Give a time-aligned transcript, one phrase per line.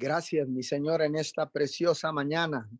[0.00, 2.70] Gracias, mi Señor, en esta preciosa mañana.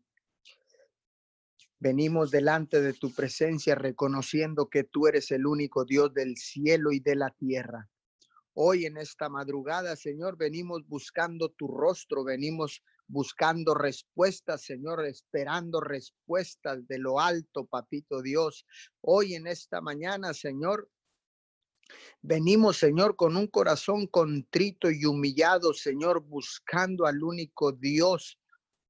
[1.77, 7.01] Venimos delante de tu presencia reconociendo que tú eres el único Dios del cielo y
[7.01, 7.89] de la tierra.
[8.53, 16.87] Hoy en esta madrugada, Señor, venimos buscando tu rostro, venimos buscando respuestas, Señor, esperando respuestas
[16.87, 18.65] de lo alto, Papito Dios.
[19.01, 20.89] Hoy en esta mañana, Señor,
[22.21, 28.39] Venimos, Señor, con un corazón contrito y humillado, Señor, buscando al único Dios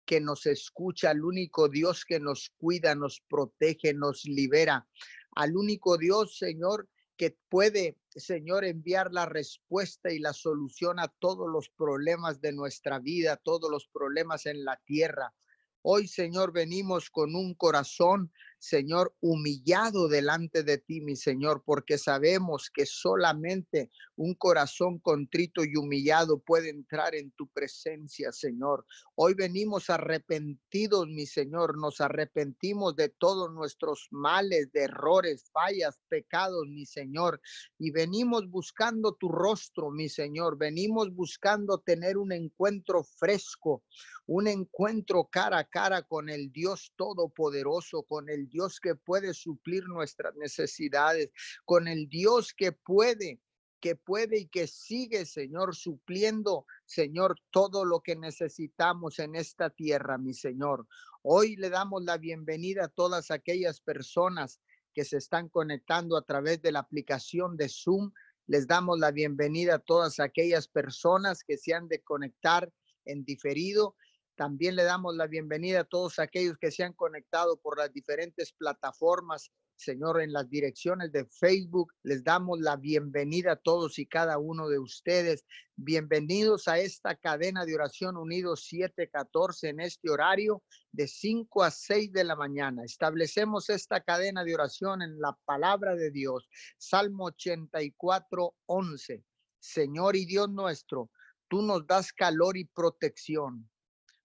[0.06, 4.88] que nos escucha, al único Dios que nos cuida, nos protege, nos libera,
[5.36, 11.48] al único Dios, Señor, que puede, Señor, enviar la respuesta y la solución a todos
[11.48, 15.34] los problemas de nuestra vida, todos los problemas en la tierra.
[15.82, 22.70] Hoy, Señor, venimos con un corazón Señor, humillado delante de ti, mi Señor, porque sabemos
[22.70, 28.86] que solamente un corazón contrito y humillado puede entrar en tu presencia, Señor.
[29.16, 36.68] Hoy venimos arrepentidos, mi Señor, nos arrepentimos de todos nuestros males, de errores, fallas, pecados,
[36.68, 37.40] mi Señor,
[37.78, 40.58] y venimos buscando tu rostro, mi Señor.
[40.58, 43.84] Venimos buscando tener un encuentro fresco,
[44.26, 49.86] un encuentro cara a cara con el Dios Todopoderoso, con el Dios que puede suplir
[49.88, 51.32] nuestras necesidades,
[51.66, 53.40] con el Dios que puede
[53.80, 60.18] que puede y que sigue, Señor, supliendo, Señor, todo lo que necesitamos en esta tierra,
[60.18, 60.88] mi Señor.
[61.22, 64.60] Hoy le damos la bienvenida a todas aquellas personas
[64.94, 68.12] que se están conectando a través de la aplicación de Zoom.
[68.48, 72.72] Les damos la bienvenida a todas aquellas personas que se han de conectar
[73.06, 73.96] en diferido
[74.40, 78.54] también le damos la bienvenida a todos aquellos que se han conectado por las diferentes
[78.54, 79.52] plataformas.
[79.76, 84.70] Señor, en las direcciones de Facebook, les damos la bienvenida a todos y cada uno
[84.70, 85.44] de ustedes.
[85.76, 92.14] Bienvenidos a esta cadena de oración unidos 714 en este horario de 5 a 6
[92.14, 92.86] de la mañana.
[92.86, 96.48] Establecemos esta cadena de oración en la palabra de Dios.
[96.78, 99.22] Salmo 84, 11.
[99.60, 101.12] Señor y Dios nuestro,
[101.50, 103.70] tú nos das calor y protección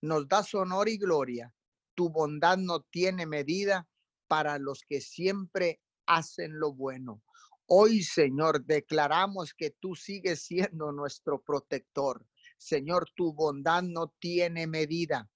[0.04, 1.52] nos das honor y gloria.
[1.94, 3.88] Tu bondad no tiene medida
[4.28, 7.22] para los que siempre hacen lo bueno.
[7.66, 12.26] Hoy, Señor, declaramos que tú sigues siendo nuestro protector.
[12.58, 15.30] Señor, tu bondad no tiene medida.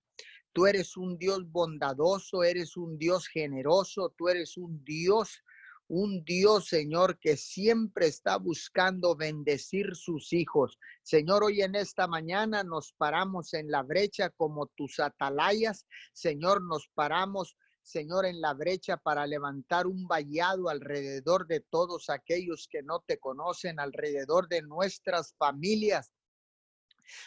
[0.52, 5.42] Tú eres un Dios bondadoso, eres un Dios generoso, tú eres un Dios
[5.88, 10.78] un Dios, Señor, que siempre está buscando bendecir sus hijos.
[11.02, 15.86] Señor, hoy en esta mañana nos paramos en la brecha como tus atalayas.
[16.12, 17.56] Señor, nos paramos.
[17.82, 23.18] Señor, en la brecha para levantar un vallado alrededor de todos aquellos que no te
[23.18, 26.12] conocen, alrededor de nuestras familias,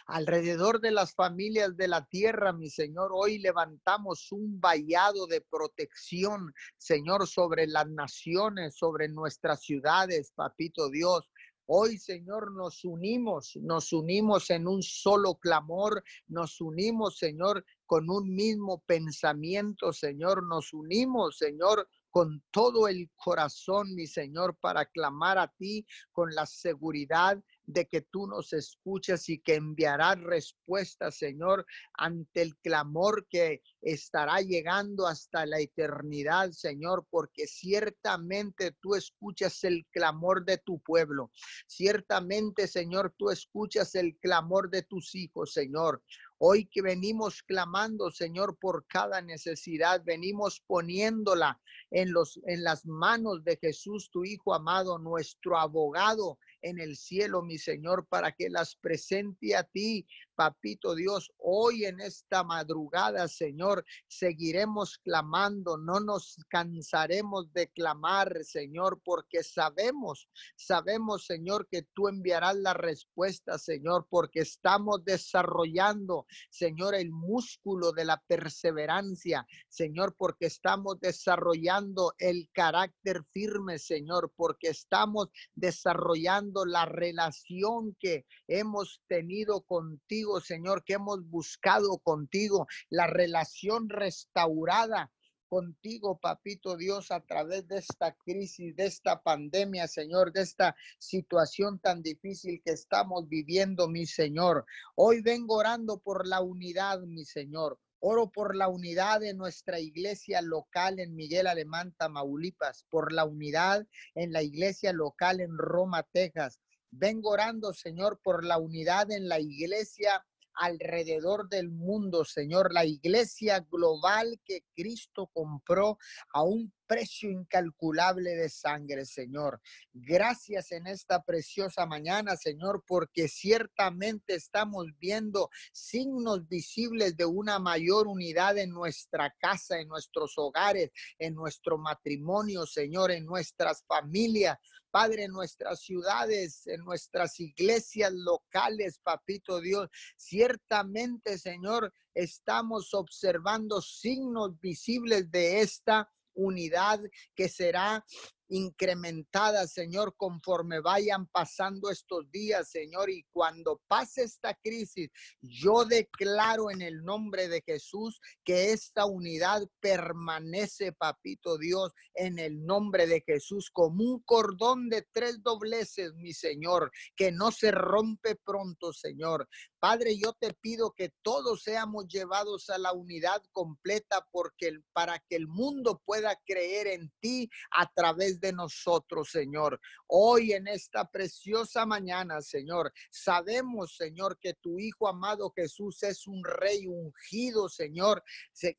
[0.06, 3.12] alrededor de las familias de la tierra, mi Señor.
[3.14, 11.30] Hoy levantamos un vallado de protección, Señor, sobre las naciones, sobre nuestras ciudades, papito Dios.
[11.74, 18.34] Hoy, Señor, nos unimos, nos unimos en un solo clamor, nos unimos, Señor, con un
[18.36, 25.48] mismo pensamiento, Señor, nos unimos, Señor, con todo el corazón, mi Señor, para clamar a
[25.48, 27.42] ti con la seguridad
[27.72, 34.42] de que tú nos escuchas y que enviarás respuesta, Señor, ante el clamor que estará
[34.42, 41.32] llegando hasta la eternidad, Señor, porque ciertamente tú escuchas el clamor de tu pueblo.
[41.68, 46.02] Ciertamente, Señor, tú escuchas el clamor de tus hijos, Señor.
[46.44, 51.62] Hoy que venimos clamando, Señor, por cada necesidad, venimos poniéndola
[51.92, 57.42] en los en las manos de Jesús, tu hijo amado, nuestro abogado en el cielo,
[57.42, 60.06] mi Señor, para que las presente a ti,
[60.36, 69.02] papito Dios, hoy en esta madrugada, Señor, seguiremos clamando, no nos cansaremos de clamar, Señor,
[69.04, 77.12] porque sabemos, sabemos, Señor, que tú enviarás la respuesta, Señor, porque estamos desarrollando, Señor, el
[77.12, 86.51] músculo de la perseverancia, Señor, porque estamos desarrollando el carácter firme, Señor, porque estamos desarrollando
[86.66, 95.12] la relación que hemos tenido contigo Señor, que hemos buscado contigo, la relación restaurada
[95.48, 101.80] contigo, papito Dios, a través de esta crisis, de esta pandemia, Señor, de esta situación
[101.80, 104.66] tan difícil que estamos viviendo, mi Señor.
[104.96, 107.78] Hoy vengo orando por la unidad, mi Señor.
[108.04, 113.86] Oro por la unidad de nuestra iglesia local en Miguel Alemán, Tamaulipas, por la unidad
[114.16, 116.60] en la iglesia local en Roma, Texas.
[116.90, 120.26] Vengo orando, Señor, por la unidad en la iglesia
[120.56, 125.98] alrededor del mundo, Señor, la iglesia global que Cristo compró
[126.34, 129.62] a un precio incalculable de sangre, Señor.
[129.94, 138.08] Gracias en esta preciosa mañana, Señor, porque ciertamente estamos viendo signos visibles de una mayor
[138.08, 144.58] unidad en nuestra casa, en nuestros hogares, en nuestro matrimonio, Señor, en nuestras familias.
[144.90, 149.88] Padre, en nuestras ciudades, en nuestras iglesias locales, papito Dios.
[150.18, 157.00] Ciertamente, Señor, estamos observando signos visibles de esta unidad
[157.36, 158.04] que será
[158.52, 163.10] incrementada, Señor, conforme vayan pasando estos días, Señor.
[163.10, 165.10] Y cuando pase esta crisis,
[165.42, 172.66] yo declaro en el nombre de Jesús que esta unidad permanece, papito Dios, en el
[172.66, 178.36] nombre de Jesús, como un cordón de tres dobleces, mi Señor, que no se rompe
[178.36, 179.48] pronto, Señor.
[179.80, 185.38] Padre, yo te pido que todos seamos llevados a la unidad completa porque para que
[185.38, 189.80] el mundo pueda creer en ti a través de nosotros, Señor.
[190.08, 196.44] Hoy en esta preciosa mañana, Señor, sabemos, Señor, que tu Hijo amado Jesús es un
[196.44, 198.24] rey ungido, Señor,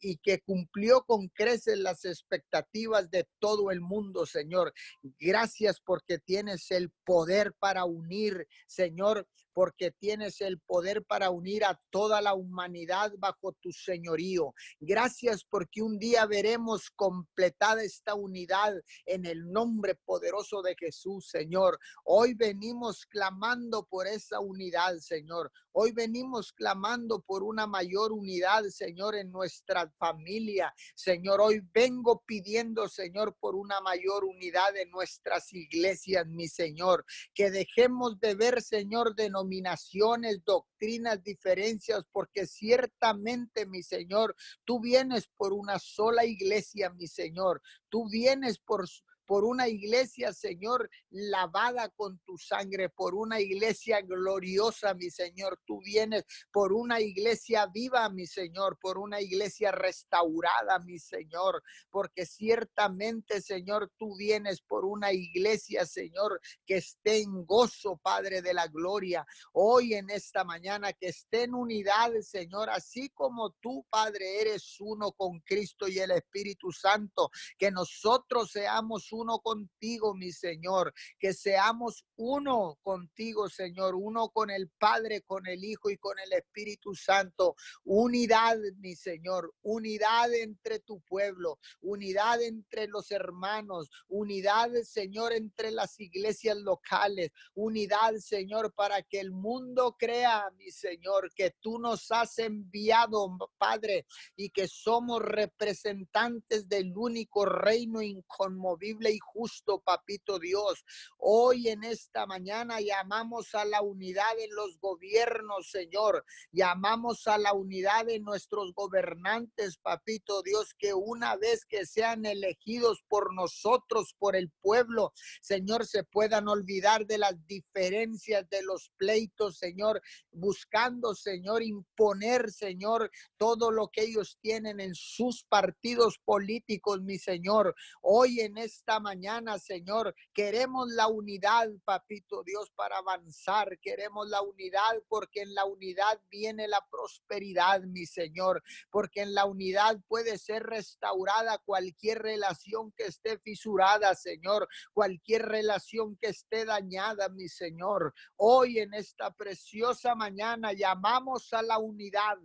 [0.01, 4.75] y que cumplió con creces las expectativas de todo el mundo, Señor.
[5.19, 11.81] Gracias porque tienes el poder para unir, Señor, porque tienes el poder para unir a
[11.91, 14.55] toda la humanidad bajo tu señorío.
[14.81, 18.75] Gracias porque un día veremos completada esta unidad
[19.07, 21.79] en el nombre poderoso de Jesús, Señor.
[22.05, 25.51] Hoy venimos clamando por esa unidad, Señor.
[25.75, 30.73] Hoy venimos clamando por una mayor unidad, Señor, en nuestra familia.
[30.95, 37.07] Señor, hoy vengo pidiendo, Señor, por una mayor unidad en nuestras iglesias, mi Señor.
[37.35, 44.35] Que dejemos de ver, Señor, de denominaciones, doctrinas, diferencias, porque ciertamente, mi Señor,
[44.65, 47.61] tú vienes por una sola iglesia, mi Señor.
[47.89, 48.89] Tú vienes por
[49.33, 55.59] por una iglesia, Señor, lavada con tu sangre, por una iglesia gloriosa, mi Señor.
[55.65, 62.27] Tú vienes por una iglesia viva, mi Señor, por una iglesia restaurada, mi Señor, porque
[62.27, 68.67] ciertamente, Señor, tú vienes por una iglesia, Señor, que esté en gozo, Padre de la
[68.67, 69.25] gloria.
[69.55, 75.13] Hoy en esta mañana, que esté en unidad, Señor, así como tú, Padre, eres uno
[75.13, 82.05] con Cristo y el Espíritu Santo, que nosotros seamos uno contigo, mi Señor, que seamos
[82.17, 87.57] uno contigo, Señor, uno con el Padre, con el Hijo y con el Espíritu Santo.
[87.85, 95.99] Unidad, mi Señor, unidad entre tu pueblo, unidad entre los hermanos, unidad, Señor, entre las
[96.01, 102.39] iglesias locales, unidad, Señor, para que el mundo crea, mi Señor, que tú nos has
[102.39, 110.85] enviado, Padre, y que somos representantes del único reino inconmovible y justo, papito Dios.
[111.19, 116.25] Hoy en esta mañana llamamos a la unidad en los gobiernos, Señor.
[116.51, 123.03] Llamamos a la unidad en nuestros gobernantes, papito Dios, que una vez que sean elegidos
[123.09, 129.59] por nosotros, por el pueblo, Señor, se puedan olvidar de las diferencias, de los pleitos,
[129.59, 137.19] Señor, buscando, Señor, imponer, Señor, todo lo que ellos tienen en sus partidos políticos, mi
[137.19, 137.75] Señor.
[138.01, 140.15] Hoy en esta mañana, Señor.
[140.33, 143.79] Queremos la unidad, papito Dios, para avanzar.
[143.81, 148.63] Queremos la unidad porque en la unidad viene la prosperidad, mi Señor.
[148.91, 154.69] Porque en la unidad puede ser restaurada cualquier relación que esté fisurada, Señor.
[154.93, 158.15] Cualquier relación que esté dañada, mi Señor.
[158.37, 162.39] Hoy en esta preciosa mañana llamamos a la unidad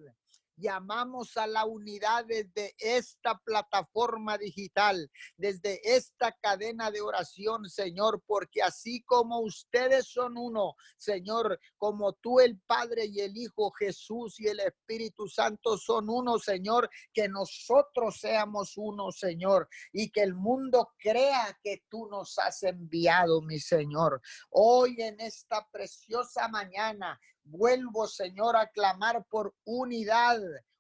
[0.58, 8.62] llamamos a la unidad desde esta plataforma digital, desde esta cadena de oración, Señor, porque
[8.62, 14.48] así como ustedes son uno, Señor, como tú el Padre y el Hijo Jesús y
[14.48, 20.90] el Espíritu Santo son uno, Señor, que nosotros seamos uno, Señor, y que el mundo
[20.98, 24.22] crea que tú nos has enviado, mi Señor.
[24.50, 30.40] Hoy en esta preciosa mañana, Vuelvo, Señor, a clamar por unidad.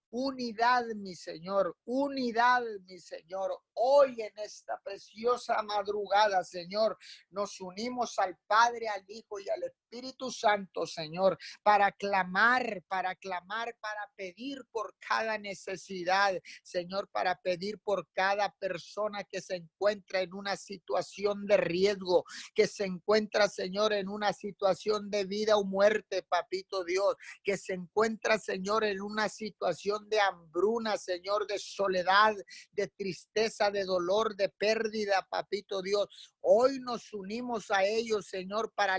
[0.10, 3.58] Unidad, mi Señor, unidad, mi Señor.
[3.74, 6.98] Hoy en esta preciosa madrugada, Señor,
[7.30, 13.16] nos unimos al Padre, al Hijo y al Espíritu Espíritu Santo, Señor, para clamar, para
[13.16, 20.20] clamar, para pedir por cada necesidad, Señor, para pedir por cada persona que se encuentra
[20.22, 25.64] en una situación de riesgo, que se encuentra, Señor, en una situación de vida o
[25.64, 32.36] muerte, papito Dios, que se encuentra, Señor, en una situación de hambruna, Señor, de soledad,
[32.72, 36.08] de tristeza, de dolor, de pérdida, papito Dios.
[36.42, 38.98] Hoy nos unimos a ellos, Señor, para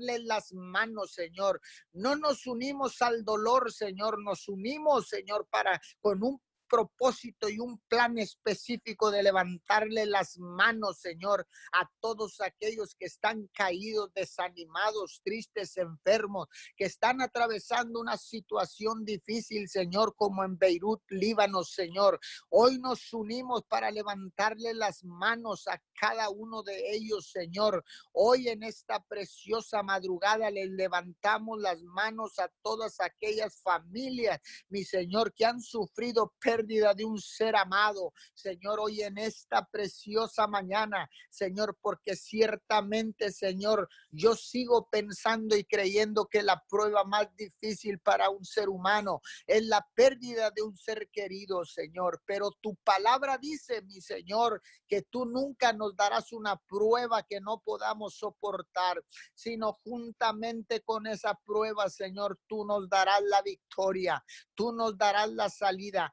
[0.00, 1.60] las manos, Señor.
[1.92, 7.78] No nos unimos al dolor, Señor, nos unimos, Señor, para con un propósito y un
[7.88, 15.76] plan específico de levantarle las manos, Señor, a todos aquellos que están caídos, desanimados, tristes,
[15.76, 22.20] enfermos, que están atravesando una situación difícil, Señor, como en Beirut, Líbano, Señor.
[22.50, 27.84] Hoy nos unimos para levantarle las manos a cada uno de ellos, Señor.
[28.12, 35.32] Hoy en esta preciosa madrugada le levantamos las manos a todas aquellas familias, mi Señor,
[35.34, 38.12] que han sufrido pérdida de un ser amado.
[38.34, 46.26] Señor, hoy en esta preciosa mañana, Señor, porque ciertamente, Señor, yo sigo pensando y creyendo
[46.26, 51.08] que la prueba más difícil para un ser humano es la pérdida de un ser
[51.10, 52.22] querido, Señor.
[52.26, 57.60] Pero tu palabra dice, mi Señor, que tú nunca nos darás una prueba que no
[57.64, 59.02] podamos soportar,
[59.34, 64.24] sino juntamente con esa prueba, Señor, tú nos darás la victoria,
[64.54, 66.12] tú nos darás la salida.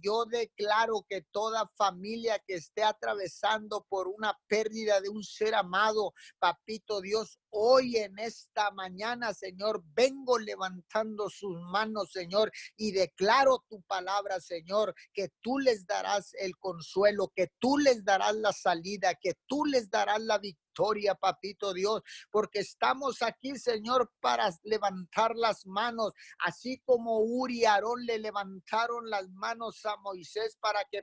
[0.00, 6.12] Yo declaro que toda familia que esté atravesando por una pérdida de un ser amado,
[6.38, 13.82] papito Dios, hoy en esta mañana, Señor, vengo levantando sus manos, Señor, y declaro tu
[13.82, 19.32] palabra, Señor, que tú les darás el consuelo, que tú les darás la salida, que
[19.46, 26.12] tú les darás la victoria, papito Dios, porque estamos aquí, Señor, para levantar las manos,
[26.44, 31.02] así como Uri Aarón le levantaron las manos a Moisés para que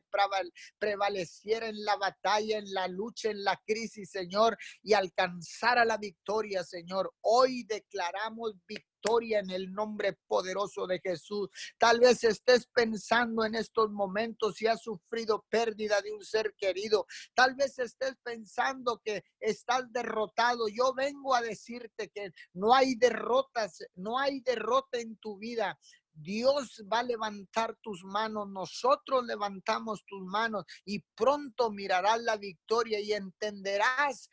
[0.77, 6.42] prevaleciera en la batalla, en la lucha, en la crisis, Señor, y alcanzara la victoria,
[6.63, 7.13] Señor.
[7.21, 11.49] Hoy declaramos victoria en el nombre poderoso de Jesús.
[11.77, 17.05] Tal vez estés pensando en estos momentos si has sufrido pérdida de un ser querido.
[17.33, 20.67] Tal vez estés pensando que estás derrotado.
[20.67, 25.79] Yo vengo a decirte que no hay derrotas, no hay derrota en tu vida.
[26.13, 32.99] Dios va a levantar tus manos, nosotros levantamos tus manos y pronto mirarás la victoria
[32.99, 34.29] y entenderás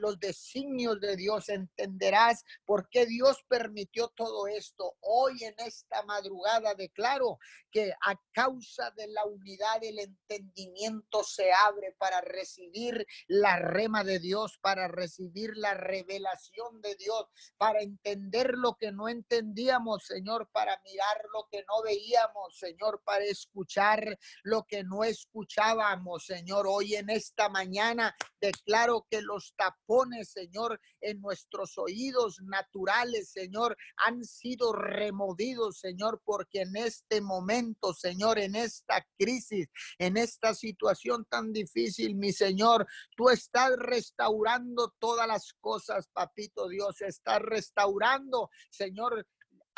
[0.00, 4.96] los designios de Dios, entenderás por qué Dios permitió todo esto.
[5.00, 7.38] Hoy en esta madrugada declaro
[7.70, 14.18] que a causa de la unidad el entendimiento se abre para recibir la rema de
[14.18, 20.80] Dios, para recibir la revelación de Dios, para entender lo que no entendíamos, Señor, para
[20.84, 26.66] mirar lo que no veíamos, Señor, para escuchar lo que no escuchábamos, Señor.
[26.68, 34.24] Hoy en esta mañana declaro que los tapones, Señor, en nuestros oídos naturales, Señor, han
[34.24, 41.52] sido removidos, Señor, porque en este momento, Señor, en esta crisis, en esta situación tan
[41.52, 42.86] difícil, mi Señor,
[43.16, 49.26] tú estás restaurando todas las cosas, papito Dios, estás restaurando, Señor,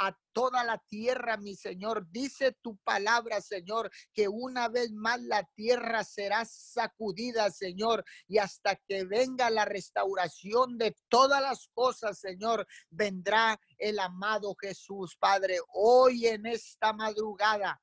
[0.06, 2.06] a toda la tierra, mi Señor.
[2.10, 8.76] Dice tu palabra, Señor, que una vez más la tierra será sacudida, Señor, y hasta
[8.76, 15.58] que venga la restauración de todas las cosas, Señor, vendrá el amado Jesús, Padre.
[15.72, 17.80] Hoy en esta madrugada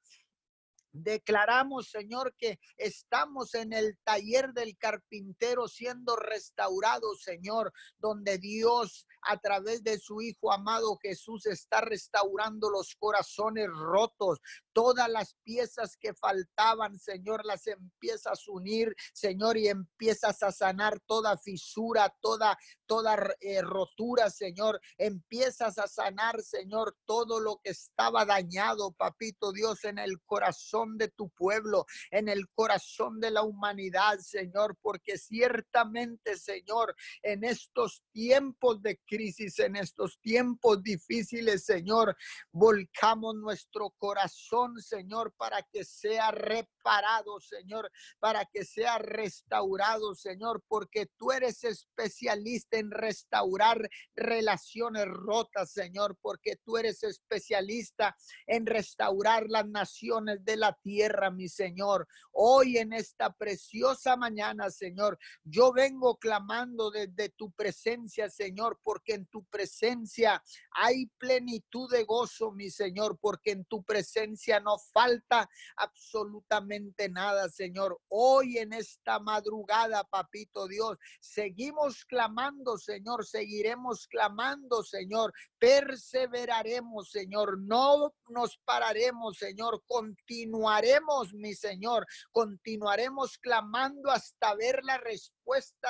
[0.91, 9.37] Declaramos, Señor, que estamos en el taller del carpintero siendo restaurados, Señor, donde Dios a
[9.37, 14.39] través de su Hijo amado Jesús está restaurando los corazones rotos,
[14.73, 20.99] todas las piezas que faltaban, Señor, las empiezas a unir, Señor, y empiezas a sanar
[21.01, 22.57] toda fisura, toda,
[22.89, 24.81] toda eh, rotura, Señor.
[24.97, 31.09] Empiezas a sanar, Señor, todo lo que estaba dañado, papito Dios, en el corazón de
[31.09, 38.81] tu pueblo, en el corazón de la humanidad, Señor, porque ciertamente, Señor, en estos tiempos
[38.81, 42.17] de crisis, en estos tiempos difíciles, Señor,
[42.51, 51.07] volcamos nuestro corazón Señor, para que sea reparado, Señor, para que sea restaurado, Señor, porque
[51.17, 58.15] tú eres especialista en restaurar relaciones rotas, Señor, porque tú eres especialista
[58.47, 62.07] en restaurar las naciones de la tierra, mi Señor.
[62.31, 69.25] Hoy en esta preciosa mañana, Señor, yo vengo clamando desde tu presencia, Señor, porque en
[69.27, 77.09] tu presencia hay plenitud de gozo, mi Señor, porque en tu presencia no falta absolutamente
[77.09, 77.99] nada, Señor.
[78.07, 88.13] Hoy en esta madrugada, papito Dios, seguimos clamando, Señor, seguiremos clamando, Señor, perseveraremos, Señor, no
[88.29, 95.38] nos pararemos, Señor, continuaremos, mi Señor, continuaremos clamando hasta ver la respuesta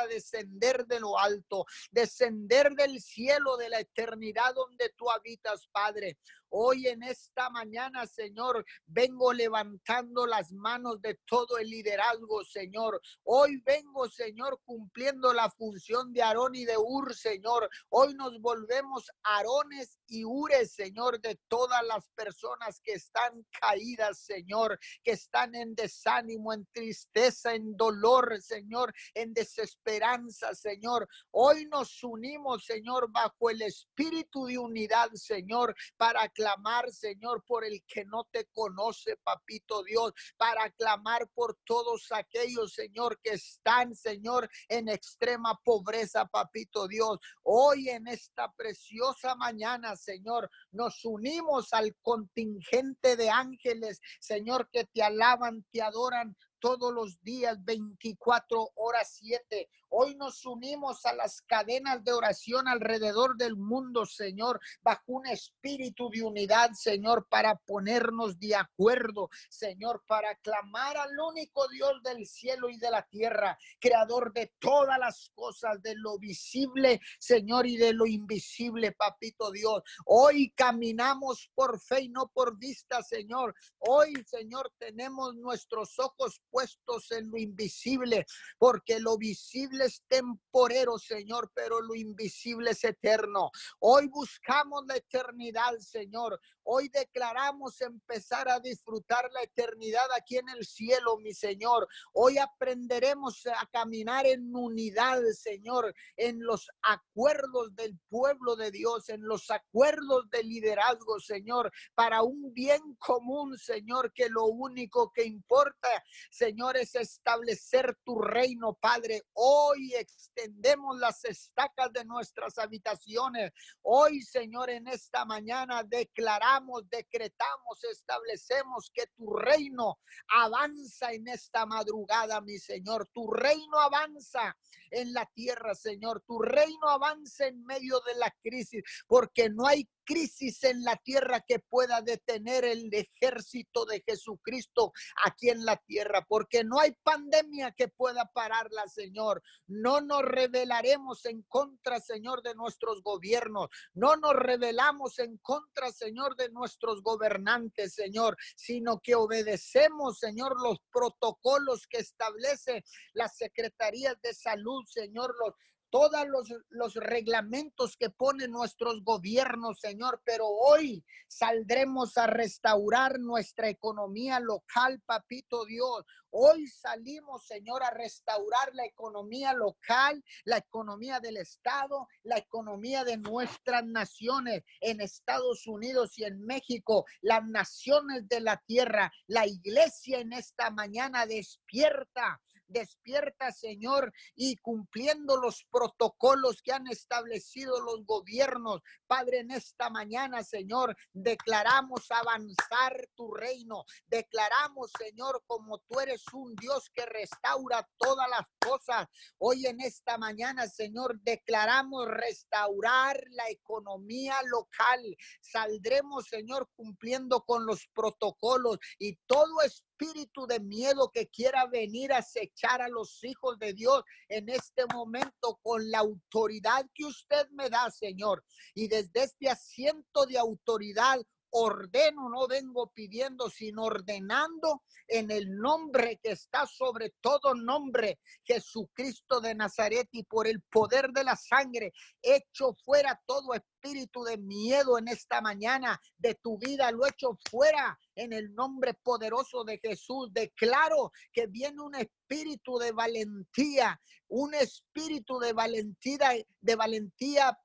[0.10, 6.18] descender de lo alto, descender del cielo de la eternidad donde tú habitas, Padre.
[6.52, 13.00] Hoy en esta mañana, Señor, vengo levantando las manos de todo el liderazgo, Señor.
[13.24, 17.70] Hoy vengo, Señor, cumpliendo la función de Aarón y de Ur, Señor.
[17.90, 24.80] Hoy nos volvemos Aarones y Ures, Señor, de todas las personas que están caídas, Señor,
[25.04, 31.08] que están en desánimo, en tristeza, en dolor, Señor, en desesperanza, Señor.
[31.32, 37.84] Hoy nos unimos, Señor, bajo el espíritu de unidad, Señor, para clamar, Señor, por el
[37.88, 44.50] que no te conoce, papito Dios, para clamar por todos aquellos, Señor, que están, Señor,
[44.68, 47.20] en extrema pobreza, papito Dios.
[47.44, 55.02] Hoy en esta preciosa mañana, Señor, nos unimos al contingente de ángeles, Señor, que te
[55.02, 59.70] alaban, te adoran, todos los días, 24 horas 7.
[59.92, 66.12] Hoy nos unimos a las cadenas de oración alrededor del mundo, Señor, bajo un espíritu
[66.12, 72.70] de unidad, Señor, para ponernos de acuerdo, Señor, para clamar al único Dios del cielo
[72.70, 77.94] y de la tierra, creador de todas las cosas, de lo visible, Señor, y de
[77.94, 79.82] lo invisible, papito Dios.
[80.06, 83.56] Hoy caminamos por fe y no por vista, Señor.
[83.80, 88.28] Hoy, Señor, tenemos nuestros ojos puestos en lo invisible,
[88.60, 93.52] porque lo visible es temporero, Señor, pero lo invisible es eterno.
[93.80, 96.40] Hoy buscamos la eternidad, Señor.
[96.72, 101.88] Hoy declaramos empezar a disfrutar la eternidad aquí en el cielo, mi Señor.
[102.14, 109.24] Hoy aprenderemos a caminar en unidad, Señor, en los acuerdos del pueblo de Dios, en
[109.24, 115.90] los acuerdos de liderazgo, Señor, para un bien común, Señor, que lo único que importa,
[116.30, 119.24] Señor, es establecer tu reino, Padre.
[119.34, 123.54] Hoy extendemos las estacas de nuestras habitaciones.
[123.82, 126.59] Hoy, Señor, en esta mañana declaramos
[126.90, 133.08] decretamos, establecemos que tu reino avanza en esta madrugada, mi Señor.
[133.14, 134.56] Tu reino avanza
[134.92, 136.24] en la tierra, Señor.
[136.26, 141.42] Tu reino avanza en medio de la crisis, porque no hay crisis en la tierra
[141.48, 144.92] que pueda detener el ejército de Jesucristo
[145.24, 149.44] aquí en la tierra, porque no hay pandemia que pueda pararla, Señor.
[149.68, 153.68] No nos rebelaremos en contra, Señor, de nuestros gobiernos.
[153.94, 160.80] No nos rebelamos en contra, Señor, de nuestros gobernantes, Señor, sino que obedecemos, Señor, los
[160.92, 165.54] protocolos que establece las secretarías de salud, Señor, los
[165.90, 166.28] todos
[166.70, 175.02] los, reglamentos que ponen nuestros gobiernos, Señor, pero hoy saldremos a restaurar nuestra economía local,
[175.06, 176.06] papito Dios.
[176.32, 183.18] Hoy salimos, Señor, a restaurar la economía local, la economía del Estado, la economía de
[183.18, 189.12] nuestras naciones en Estados Unidos y en México, las naciones de la tierra.
[189.26, 197.82] La iglesia en esta mañana despierta Despierta, Señor, y cumpliendo los protocolos que han establecido
[197.82, 198.82] los gobiernos.
[199.08, 203.86] Padre, en esta mañana, Señor, declaramos avanzar tu reino.
[204.06, 209.08] Declaramos, Señor, como tú eres un Dios que restaura todas las cosas.
[209.40, 215.18] Hoy en esta mañana, Señor, declaramos restaurar la economía local.
[215.42, 222.14] Saldremos, Señor, cumpliendo con los protocolos y todo es espíritu de miedo que quiera venir
[222.14, 227.48] a acechar a los hijos de Dios en este momento con la autoridad que usted
[227.52, 228.44] me da, Señor.
[228.74, 231.20] Y desde este asiento de autoridad
[231.52, 239.42] ordeno, no vengo pidiendo, sino ordenando en el nombre que está sobre todo nombre, Jesucristo
[239.42, 244.98] de Nazaret, y por el poder de la sangre, hecho fuera todo espíritu de miedo
[244.98, 250.30] en esta mañana de tu vida, lo hecho fuera en el nombre poderoso de Jesús.
[250.32, 256.32] Declaro que viene un espíritu de valentía, un espíritu de valentía,
[256.62, 257.58] de valentía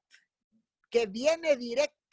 [0.91, 1.57] que viene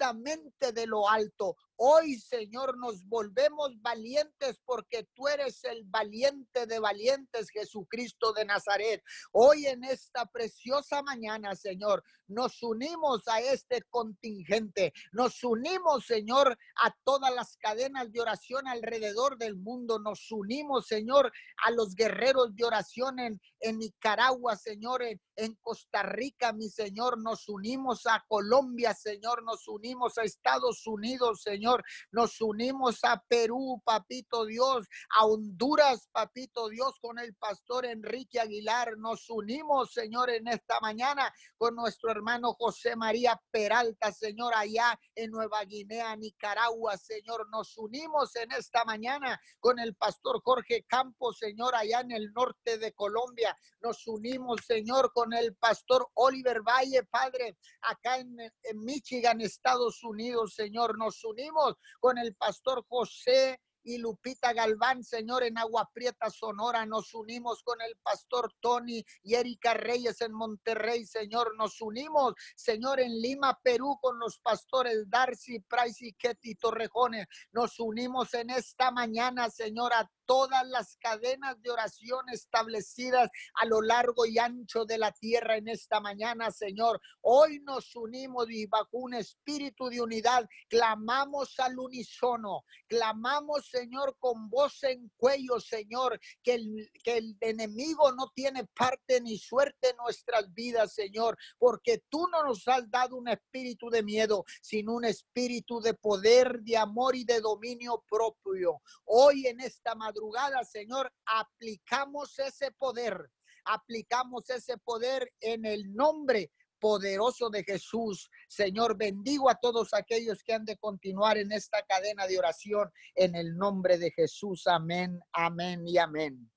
[0.01, 1.55] directamente de lo alto.
[1.83, 9.01] Hoy, Señor, nos volvemos valientes porque tú eres el valiente de valientes, Jesucristo de Nazaret.
[9.31, 16.95] Hoy en esta preciosa mañana, Señor, nos unimos a este contingente, nos unimos, Señor, a
[17.03, 21.31] todas las cadenas de oración alrededor del mundo, nos unimos, Señor,
[21.65, 27.19] a los guerreros de oración en, en Nicaragua, Señor, en, en Costa Rica, mi Señor,
[27.19, 31.70] nos unimos a Colombia, Señor, nos unimos a Estados Unidos, Señor,
[32.11, 38.97] nos unimos a Perú, papito Dios, a Honduras, papito Dios, con el pastor Enrique Aguilar,
[38.97, 45.31] nos unimos, Señor, en esta mañana con nuestro hermano José María Peralta, Señor, allá en
[45.31, 47.47] Nueva Guinea, Nicaragua, Señor.
[47.49, 52.77] Nos unimos en esta mañana con el pastor Jorge Campos, Señor, allá en el norte
[52.77, 53.55] de Colombia.
[53.81, 60.55] Nos unimos, Señor, con el pastor Oliver Valle, Padre, acá en, en Michigan, Estados Unidos,
[60.55, 60.97] Señor.
[60.97, 61.50] Nos unimos
[61.99, 66.85] con el pastor José y Lupita Galván, Señor, en Agua Prieta, Sonora.
[66.85, 71.55] Nos unimos con el pastor Tony y Erika Reyes en Monterrey, Señor.
[71.57, 77.27] Nos unimos, Señor, en Lima, Perú, con los pastores Darcy, Price y Ketty Torrejones.
[77.51, 79.93] Nos unimos en esta mañana, Señor,
[80.25, 83.29] todas las cadenas de oración establecidas
[83.61, 87.01] a lo largo y ancho de la tierra en esta mañana, Señor.
[87.21, 94.49] Hoy nos unimos y bajo un espíritu de unidad clamamos al unísono, clamamos, Señor, con
[94.49, 99.97] voz en cuello, Señor, que el, que el enemigo no tiene parte ni suerte en
[99.97, 105.05] nuestras vidas, Señor, porque tú no nos has dado un espíritu de miedo, sino un
[105.05, 108.81] espíritu de poder, de amor y de dominio propio.
[109.05, 110.20] Hoy en esta madrugada,
[110.63, 113.29] Señor, aplicamos ese poder,
[113.65, 118.29] aplicamos ese poder en el nombre poderoso de Jesús.
[118.47, 123.35] Señor, bendigo a todos aquellos que han de continuar en esta cadena de oración en
[123.35, 124.67] el nombre de Jesús.
[124.67, 126.51] Amén, amén y amén.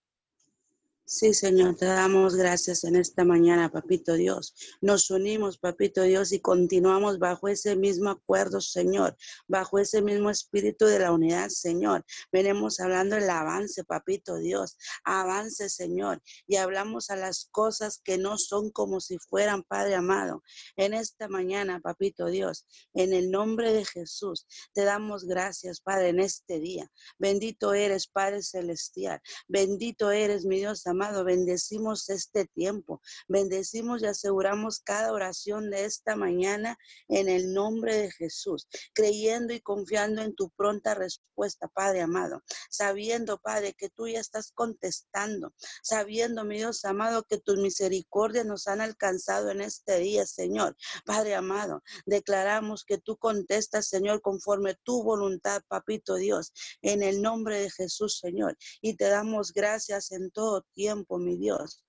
[1.06, 4.54] Sí, Señor, te damos gracias en esta mañana, Papito Dios.
[4.80, 9.14] Nos unimos, Papito Dios, y continuamos bajo ese mismo acuerdo, Señor,
[9.46, 12.06] bajo ese mismo espíritu de la unidad, Señor.
[12.32, 18.38] Venimos hablando el avance, Papito Dios, avance, Señor, y hablamos a las cosas que no
[18.38, 20.42] son como si fueran, Padre amado.
[20.74, 26.20] En esta mañana, Papito Dios, en el nombre de Jesús, te damos gracias, Padre, en
[26.20, 26.90] este día.
[27.18, 29.20] Bendito eres, Padre Celestial.
[29.48, 30.93] Bendito eres, mi Dios amado,
[31.24, 36.78] bendecimos este tiempo, bendecimos y aseguramos cada oración de esta mañana
[37.08, 43.38] en el nombre de Jesús, creyendo y confiando en tu pronta respuesta, Padre amado, sabiendo,
[43.38, 45.52] Padre, que tú ya estás contestando,
[45.82, 50.76] sabiendo, mi Dios amado, que tus misericordias nos han alcanzado en este día, Señor.
[51.04, 56.52] Padre amado, declaramos que tú contestas, Señor, conforme tu voluntad, Papito Dios,
[56.82, 58.56] en el nombre de Jesús, Señor.
[58.80, 61.82] Y te damos gracias en todo tiempo tiempo, mi Dios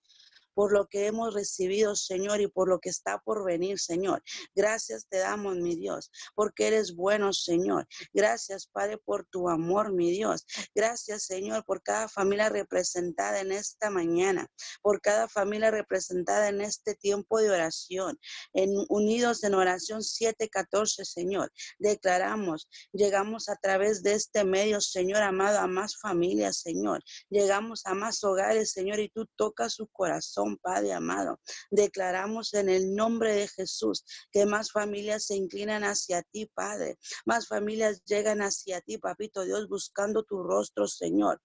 [0.56, 4.24] por lo que hemos recibido, Señor, y por lo que está por venir, Señor.
[4.56, 7.88] Gracias te damos, mi Dios, porque eres bueno, Señor.
[8.14, 10.46] Gracias, Padre, por tu amor, mi Dios.
[10.74, 14.48] Gracias, Señor, por cada familia representada en esta mañana,
[14.82, 18.18] por cada familia representada en este tiempo de oración,
[18.54, 21.52] en unidos en oración 714, Señor.
[21.80, 27.04] Declaramos, llegamos a través de este medio, Señor amado, a más familias, Señor.
[27.30, 31.40] Llegamos a más hogares, Señor, y tú tocas su corazón Padre amado.
[31.72, 36.98] Declaramos en el nombre de Jesús que más familias se inclinan hacia ti, Padre.
[37.26, 41.42] Más familias llegan hacia ti, Papito Dios, buscando tu rostro, Señor.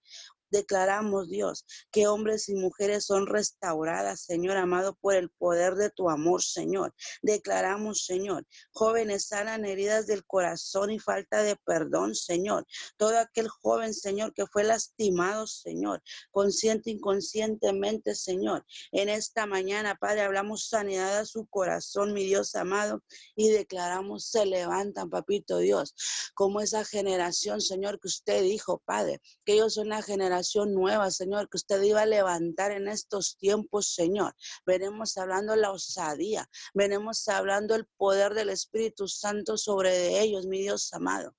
[0.51, 6.09] Declaramos, Dios, que hombres y mujeres son restauradas, Señor amado, por el poder de tu
[6.09, 6.93] amor, Señor.
[7.21, 12.67] Declaramos, Señor, jóvenes sanan heridas del corazón y falta de perdón, Señor.
[12.97, 18.65] Todo aquel joven, Señor, que fue lastimado, Señor, consciente, inconscientemente, Señor.
[18.91, 23.03] En esta mañana, Padre, hablamos sanidad a su corazón, mi Dios amado,
[23.37, 25.95] y declaramos, se levantan, papito Dios,
[26.33, 31.49] como esa generación, Señor, que usted dijo, Padre, que ellos son una generación nueva, Señor,
[31.49, 34.35] que usted iba a levantar en estos tiempos, Señor.
[34.65, 40.91] Venimos hablando la osadía, venimos hablando el poder del Espíritu Santo sobre ellos, mi Dios
[40.93, 41.35] amado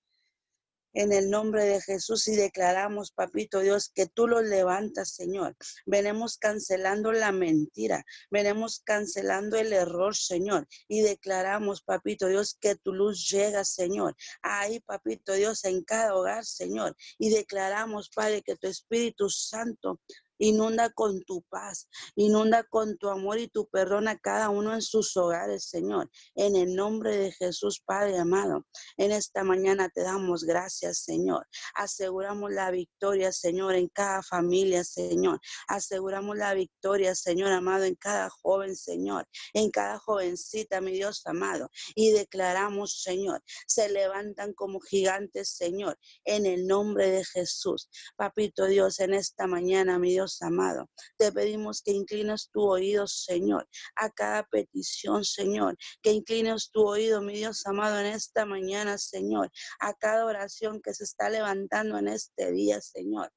[0.93, 5.57] en el nombre de Jesús y declaramos, papito Dios, que tú los levantas, Señor.
[5.87, 12.93] Venemos cancelando la mentira, venemos cancelando el error, Señor, y declaramos, papito Dios, que tu
[12.93, 14.15] luz llega, Señor.
[14.43, 16.97] Ahí, papito Dios, en cada hogar, Señor.
[17.19, 20.01] Y declaramos, Padre, que tu Espíritu Santo
[20.45, 24.83] Inunda con tu paz, inunda con tu amor y tu perdón a cada uno en
[24.83, 26.11] sus hogares, Señor.
[26.35, 31.47] En el nombre de Jesús, Padre amado, en esta mañana te damos gracias, Señor.
[31.77, 35.39] Aseguramos la victoria, Señor, en cada familia, Señor.
[35.69, 41.71] Aseguramos la victoria, Señor amado, en cada joven, Señor, en cada jovencita, mi Dios amado.
[41.95, 47.89] Y declaramos, Señor, se levantan como gigantes, Señor, en el nombre de Jesús.
[48.17, 53.69] Papito Dios, en esta mañana, mi Dios amado, te pedimos que inclines tu oído, Señor,
[53.97, 59.51] a cada petición, Señor, que inclines tu oído, mi Dios amado, en esta mañana, Señor,
[59.81, 63.31] a cada oración que se está levantando en este día, Señor.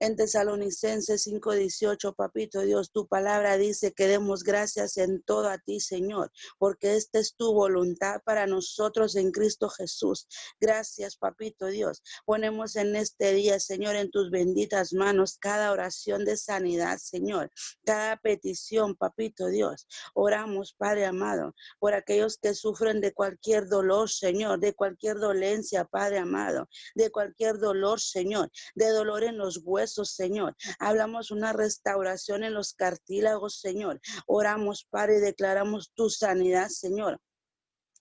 [0.00, 5.78] En Tesalonicenses 5:18, papito Dios, tu palabra dice que demos gracias en todo a ti,
[5.78, 10.26] Señor, porque esta es tu voluntad para nosotros en Cristo Jesús.
[10.60, 12.02] Gracias, papito Dios.
[12.26, 17.52] Ponemos en este día, Señor, en tus benditas manos cada oración de sanidad, Señor,
[17.84, 19.86] cada petición, papito Dios.
[20.12, 26.18] Oramos, Padre amado, por aquellos que sufren de cualquier dolor, Señor, de cualquier dolencia, Padre
[26.18, 30.56] amado, de cualquier dolor, Señor, de dolor en los huesos Señor.
[30.78, 34.00] Hablamos una restauración en los cartílagos, Señor.
[34.26, 37.20] Oramos, Padre, y declaramos tu sanidad, Señor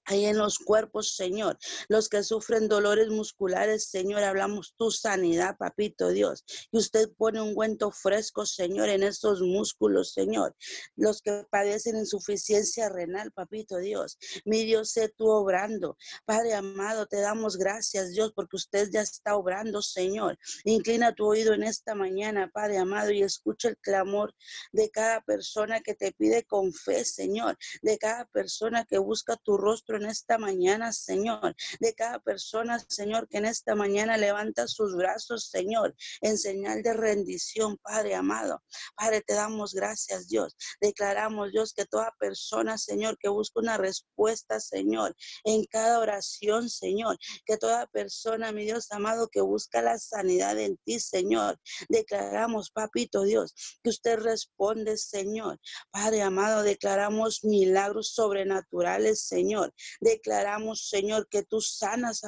[0.05, 1.57] ahí en los cuerpos, Señor.
[1.87, 6.43] Los que sufren dolores musculares, Señor, hablamos tu sanidad, papito Dios.
[6.71, 10.55] Y usted pone un guento fresco, Señor, en esos músculos, Señor.
[10.95, 14.17] Los que padecen insuficiencia renal, papito Dios.
[14.45, 15.97] Mi Dios, sé tú obrando.
[16.25, 20.37] Padre amado, te damos gracias, Dios, porque usted ya está obrando, Señor.
[20.65, 24.33] Inclina tu oído en esta mañana, Padre amado, y escucha el clamor
[24.71, 27.57] de cada persona que te pide con fe, Señor.
[27.81, 33.27] De cada persona que busca tu rostro en esta mañana, Señor, de cada persona, Señor,
[33.27, 38.61] que en esta mañana levanta sus brazos, Señor, en señal de rendición, Padre amado.
[38.95, 40.55] Padre, te damos gracias, Dios.
[40.81, 47.17] Declaramos, Dios, que toda persona, Señor, que busca una respuesta, Señor, en cada oración, Señor,
[47.45, 53.23] que toda persona, mi Dios amado, que busca la sanidad en ti, Señor, declaramos, papito
[53.23, 53.53] Dios,
[53.83, 55.59] que usted responde, Señor.
[55.91, 59.73] Padre amado, declaramos milagros sobrenaturales, Señor.
[59.99, 62.21] Declaramos, Señor, que tú sanas,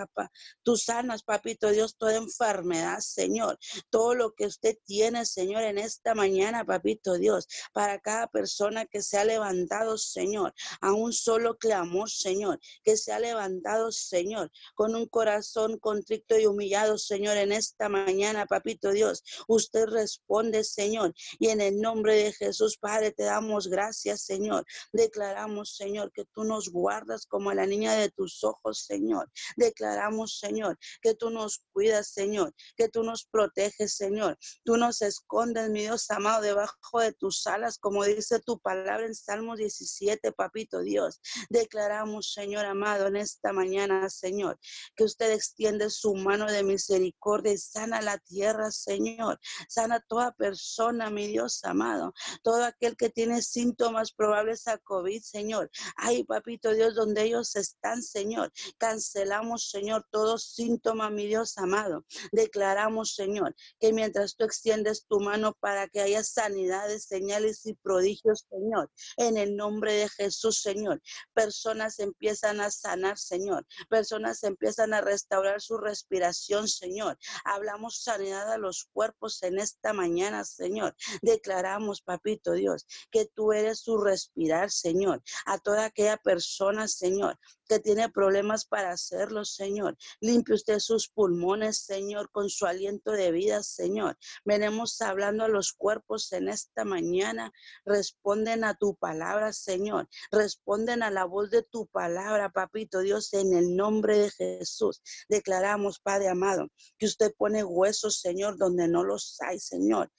[0.64, 3.58] tú sanas, papito Dios, toda enfermedad, Señor.
[3.90, 9.02] Todo lo que usted tiene, Señor, en esta mañana, papito Dios, para cada persona que
[9.02, 14.96] se ha levantado, Señor, a un solo clamor, Señor, que se ha levantado, Señor, con
[14.96, 19.24] un corazón contrito y humillado, Señor, en esta mañana, papito Dios.
[19.48, 24.66] Usted responde, Señor, y en el nombre de Jesús, Padre, te damos gracias, Señor.
[24.92, 29.32] Declaramos, Señor, que tú nos guardas como la niña de tus ojos, Señor.
[29.56, 34.38] Declaramos, Señor, que tú nos cuidas, Señor, que tú nos proteges, Señor.
[34.64, 39.16] Tú nos escondes, mi Dios amado, debajo de tus alas, como dice tu palabra en
[39.16, 41.22] Salmo 17, papito Dios.
[41.50, 44.60] Declaramos, Señor amado, en esta mañana, Señor,
[44.96, 49.40] que usted extiende su mano de misericordia y sana la tierra, Señor.
[49.70, 52.14] Sana toda persona, mi Dios amado.
[52.44, 55.70] Todo aquel que tiene síntomas probables a COVID, Señor.
[55.96, 58.52] Ay, papito Dios, donde ellos están, Señor.
[58.78, 62.06] Cancelamos, Señor, todo síntoma, mi Dios amado.
[62.32, 68.46] Declaramos, Señor, que mientras tú extiendes tu mano para que haya sanidades, señales y prodigios,
[68.50, 71.02] Señor, en el nombre de Jesús, Señor,
[71.34, 73.66] personas empiezan a sanar, Señor.
[73.90, 77.18] Personas empiezan a restaurar su respiración, Señor.
[77.44, 80.96] Hablamos sanidad a los cuerpos en esta mañana, Señor.
[81.22, 85.22] Declaramos, papito Dios, que tú eres su respirar, Señor.
[85.46, 87.25] A toda aquella persona, Señor,
[87.68, 89.98] que tiene problemas para hacerlo, Señor.
[90.20, 94.18] Limpie usted sus pulmones, Señor, con su aliento de vida, Señor.
[94.44, 97.52] Venemos hablando a los cuerpos en esta mañana.
[97.86, 100.08] Responden a tu palabra, Señor.
[100.32, 105.02] Responden a la voz de tu palabra, papito Dios, en el nombre de Jesús.
[105.30, 110.12] Declaramos, Padre amado, que usted pone huesos, Señor, donde no los hay, Señor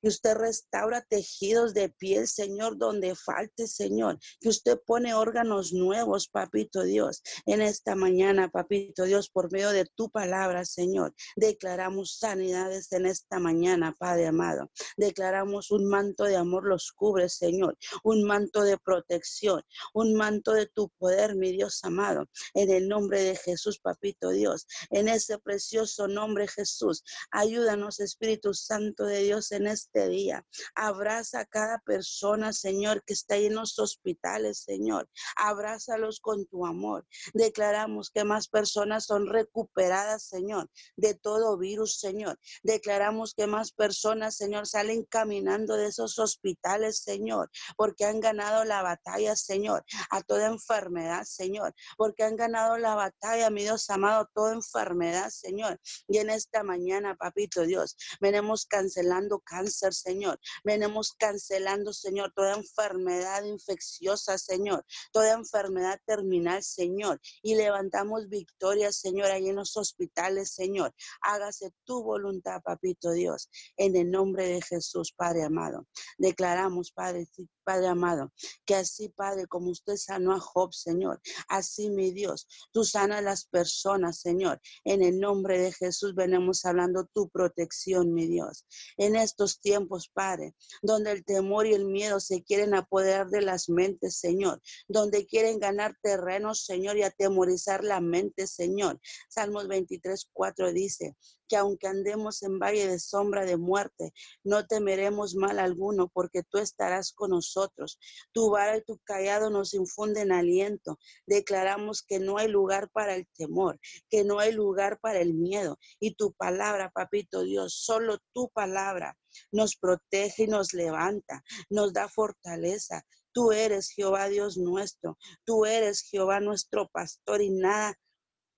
[0.00, 6.28] que usted restaura tejidos de piel, Señor, donde falte, Señor, que usted pone órganos nuevos,
[6.28, 11.14] papito Dios, en esta mañana, papito Dios, por medio de tu palabra, Señor.
[11.36, 14.70] Declaramos sanidades en esta mañana, Padre amado.
[14.96, 19.62] Declaramos un manto de amor los cubre, Señor, un manto de protección,
[19.94, 24.66] un manto de tu poder, mi Dios amado, en el nombre de Jesús, papito Dios,
[24.90, 27.04] en ese precioso nombre, Jesús.
[27.30, 30.44] Ayúdanos, Espíritu Santo de Dios, en este este día.
[30.74, 35.08] Abraza a cada persona, Señor, que está en los hospitales, Señor.
[35.36, 37.06] Abrázalos con tu amor.
[37.32, 42.38] Declaramos que más personas son recuperadas, Señor, de todo virus, Señor.
[42.62, 48.82] Declaramos que más personas, Señor, salen caminando de esos hospitales, Señor, porque han ganado la
[48.82, 54.52] batalla, Señor, a toda enfermedad, Señor, porque han ganado la batalla, mi Dios amado, toda
[54.52, 55.80] enfermedad, Señor.
[56.08, 60.38] Y en esta mañana, papito Dios, venimos cancelando cáncer, Señor.
[60.64, 67.20] Venimos cancelando, Señor, toda enfermedad infecciosa, Señor, toda enfermedad terminal, Señor.
[67.42, 70.94] Y levantamos victoria, Señor, ahí en los hospitales, Señor.
[71.22, 75.86] Hágase tu voluntad, papito Dios, en el nombre de Jesús, Padre amado.
[76.18, 77.26] Declaramos, Padre,
[77.68, 78.32] Padre amado,
[78.64, 83.20] que así, Padre, como usted sanó a Job, Señor, así, mi Dios, tú sana a
[83.20, 84.58] las personas, Señor.
[84.84, 88.64] En el nombre de Jesús venimos hablando tu protección, mi Dios.
[88.96, 93.68] En estos tiempos, Padre, donde el temor y el miedo se quieren apoderar de las
[93.68, 98.98] mentes, Señor, donde quieren ganar terreno, Señor, y atemorizar la mente, Señor.
[99.28, 104.12] Salmos 23, 4 dice, que aunque andemos en valle de sombra de muerte,
[104.44, 107.98] no temeremos mal alguno, porque tú estarás con nosotros.
[108.32, 110.98] Tu vara y tu callado nos infunden aliento.
[111.26, 113.80] Declaramos que no hay lugar para el temor,
[114.10, 115.78] que no hay lugar para el miedo.
[115.98, 119.16] Y tu palabra, papito Dios, solo tu palabra
[119.52, 123.02] nos protege y nos levanta, nos da fortaleza.
[123.32, 127.94] Tú eres Jehová Dios nuestro, tú eres Jehová nuestro pastor y nada,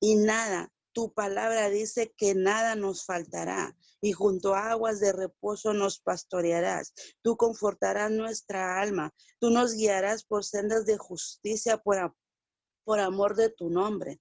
[0.01, 5.73] y nada tu palabra dice que nada nos faltará y junto a aguas de reposo
[5.73, 6.93] nos pastorearás.
[7.23, 9.15] Tú confortarás nuestra alma.
[9.39, 12.15] Tú nos guiarás por sendas de justicia por,
[12.85, 14.21] por amor de tu nombre.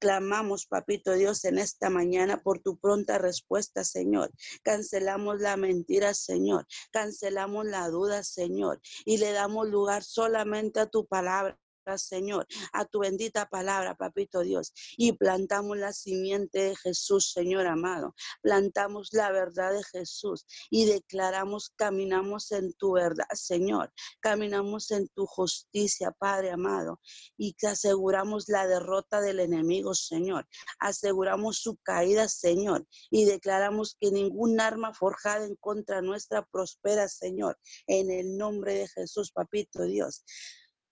[0.00, 4.30] Clamamos, papito Dios, en esta mañana por tu pronta respuesta, Señor.
[4.62, 6.66] Cancelamos la mentira, Señor.
[6.92, 8.80] Cancelamos la duda, Señor.
[9.04, 11.58] Y le damos lugar solamente a tu palabra.
[11.96, 18.14] Señor, a tu bendita palabra, papito Dios, y plantamos la simiente de Jesús, Señor amado.
[18.42, 23.92] Plantamos la verdad de Jesús y declaramos, caminamos en tu verdad, Señor.
[24.20, 27.00] Caminamos en tu justicia, Padre amado,
[27.36, 30.46] y que aseguramos la derrota del enemigo, Señor.
[30.80, 37.58] Aseguramos su caída, Señor, y declaramos que ningún arma forjada en contra nuestra prospera, Señor.
[37.86, 40.24] En el nombre de Jesús, papito Dios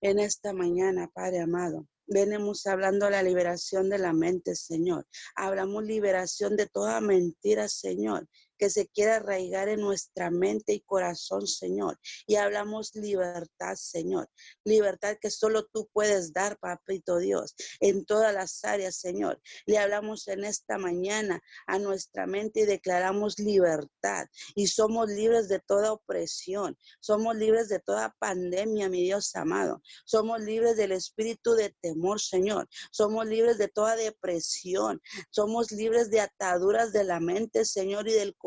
[0.00, 1.86] en esta mañana, Padre amado.
[2.06, 5.06] Venimos hablando de la liberación de la mente, Señor.
[5.34, 11.46] Hablamos liberación de toda mentira, Señor que se quiera arraigar en nuestra mente y corazón,
[11.46, 11.98] Señor.
[12.26, 14.28] Y hablamos libertad, Señor.
[14.64, 19.40] Libertad que solo tú puedes dar, papito Dios, en todas las áreas, Señor.
[19.66, 24.26] Le hablamos en esta mañana a nuestra mente y declaramos libertad.
[24.54, 26.76] Y somos libres de toda opresión.
[27.00, 29.82] Somos libres de toda pandemia, mi Dios amado.
[30.04, 32.68] Somos libres del espíritu de temor, Señor.
[32.90, 35.00] Somos libres de toda depresión.
[35.30, 38.45] Somos libres de ataduras de la mente, Señor, y del corazón,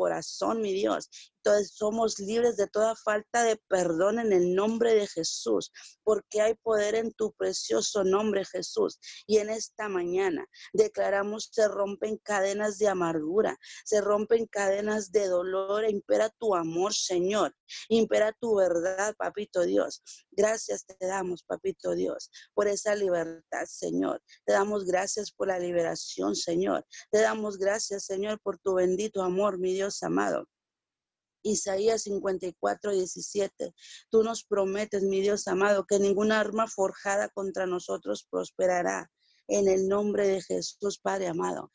[0.60, 1.10] mi Dios.
[1.42, 5.72] Entonces somos libres de toda falta de perdón en el nombre de Jesús,
[6.04, 8.98] porque hay poder en tu precioso nombre, Jesús.
[9.26, 15.84] Y en esta mañana declaramos se rompen cadenas de amargura, se rompen cadenas de dolor,
[15.84, 17.54] e impera tu amor, Señor,
[17.88, 20.02] impera tu verdad, papito Dios.
[20.30, 24.22] Gracias te damos, papito Dios, por esa libertad, Señor.
[24.44, 26.86] Te damos gracias por la liberación, Señor.
[27.10, 30.46] Te damos gracias, Señor, por tu bendito amor, mi Dios amado.
[31.42, 33.74] Isaías 54, 17.
[34.10, 39.10] Tú nos prometes, mi Dios amado, que ninguna arma forjada contra nosotros prosperará.
[39.48, 41.72] En el nombre de Jesús, Padre amado.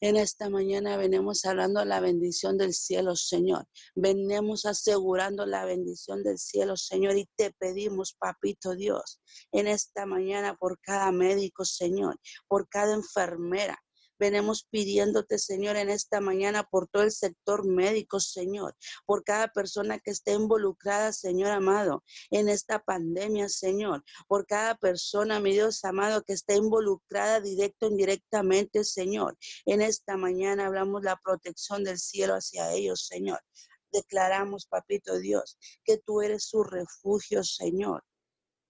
[0.00, 3.66] En esta mañana venimos hablando la bendición del cielo, Señor.
[3.94, 9.22] Venimos asegurando la bendición del cielo, Señor, y te pedimos, papito Dios,
[9.52, 13.82] en esta mañana por cada médico, Señor, por cada enfermera,
[14.18, 18.74] Venimos pidiéndote, Señor, en esta mañana por todo el sector médico, Señor,
[19.04, 25.38] por cada persona que esté involucrada, Señor amado, en esta pandemia, Señor, por cada persona,
[25.38, 29.36] mi Dios amado, que esté involucrada directo o indirectamente, Señor.
[29.66, 33.40] En esta mañana hablamos la protección del cielo hacia ellos, Señor.
[33.92, 38.02] Declaramos, papito Dios, que tú eres su refugio, Señor,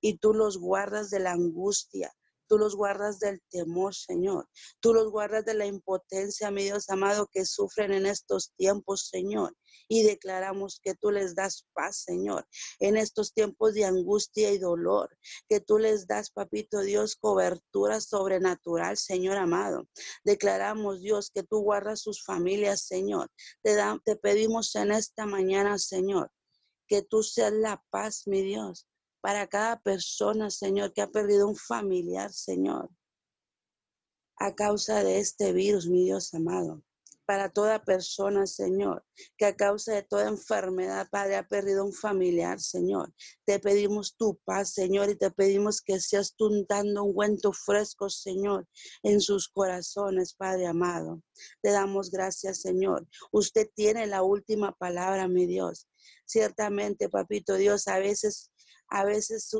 [0.00, 2.12] y tú los guardas de la angustia
[2.48, 4.48] Tú los guardas del temor, Señor.
[4.80, 9.54] Tú los guardas de la impotencia, mi Dios amado, que sufren en estos tiempos, Señor
[9.88, 12.46] y declaramos que tú les das paz, Señor,
[12.80, 15.16] en estos tiempos de angustia y dolor,
[15.48, 19.88] que tú les das, papito Dios, cobertura sobrenatural, Señor amado.
[20.24, 23.30] Declaramos, Dios, que tú guardas sus familias, Señor.
[23.62, 26.30] Te, pedimos en esta mañana, Señor,
[26.88, 28.86] que tú seas la paz, mi Dios,
[29.26, 32.88] para cada persona, Señor, que ha perdido un familiar, Señor,
[34.36, 36.84] a causa de este virus, mi Dios amado
[37.26, 39.04] para toda persona, Señor,
[39.36, 43.12] que a causa de toda enfermedad, Padre, ha perdido un familiar, Señor.
[43.44, 48.08] Te pedimos tu paz, Señor, y te pedimos que seas tú dando un guento fresco,
[48.08, 48.66] Señor,
[49.02, 51.20] en sus corazones, Padre amado.
[51.62, 53.06] Te damos gracias, Señor.
[53.32, 55.88] Usted tiene la última palabra, mi Dios.
[56.24, 58.50] Ciertamente, papito Dios, a veces,
[58.88, 59.50] a veces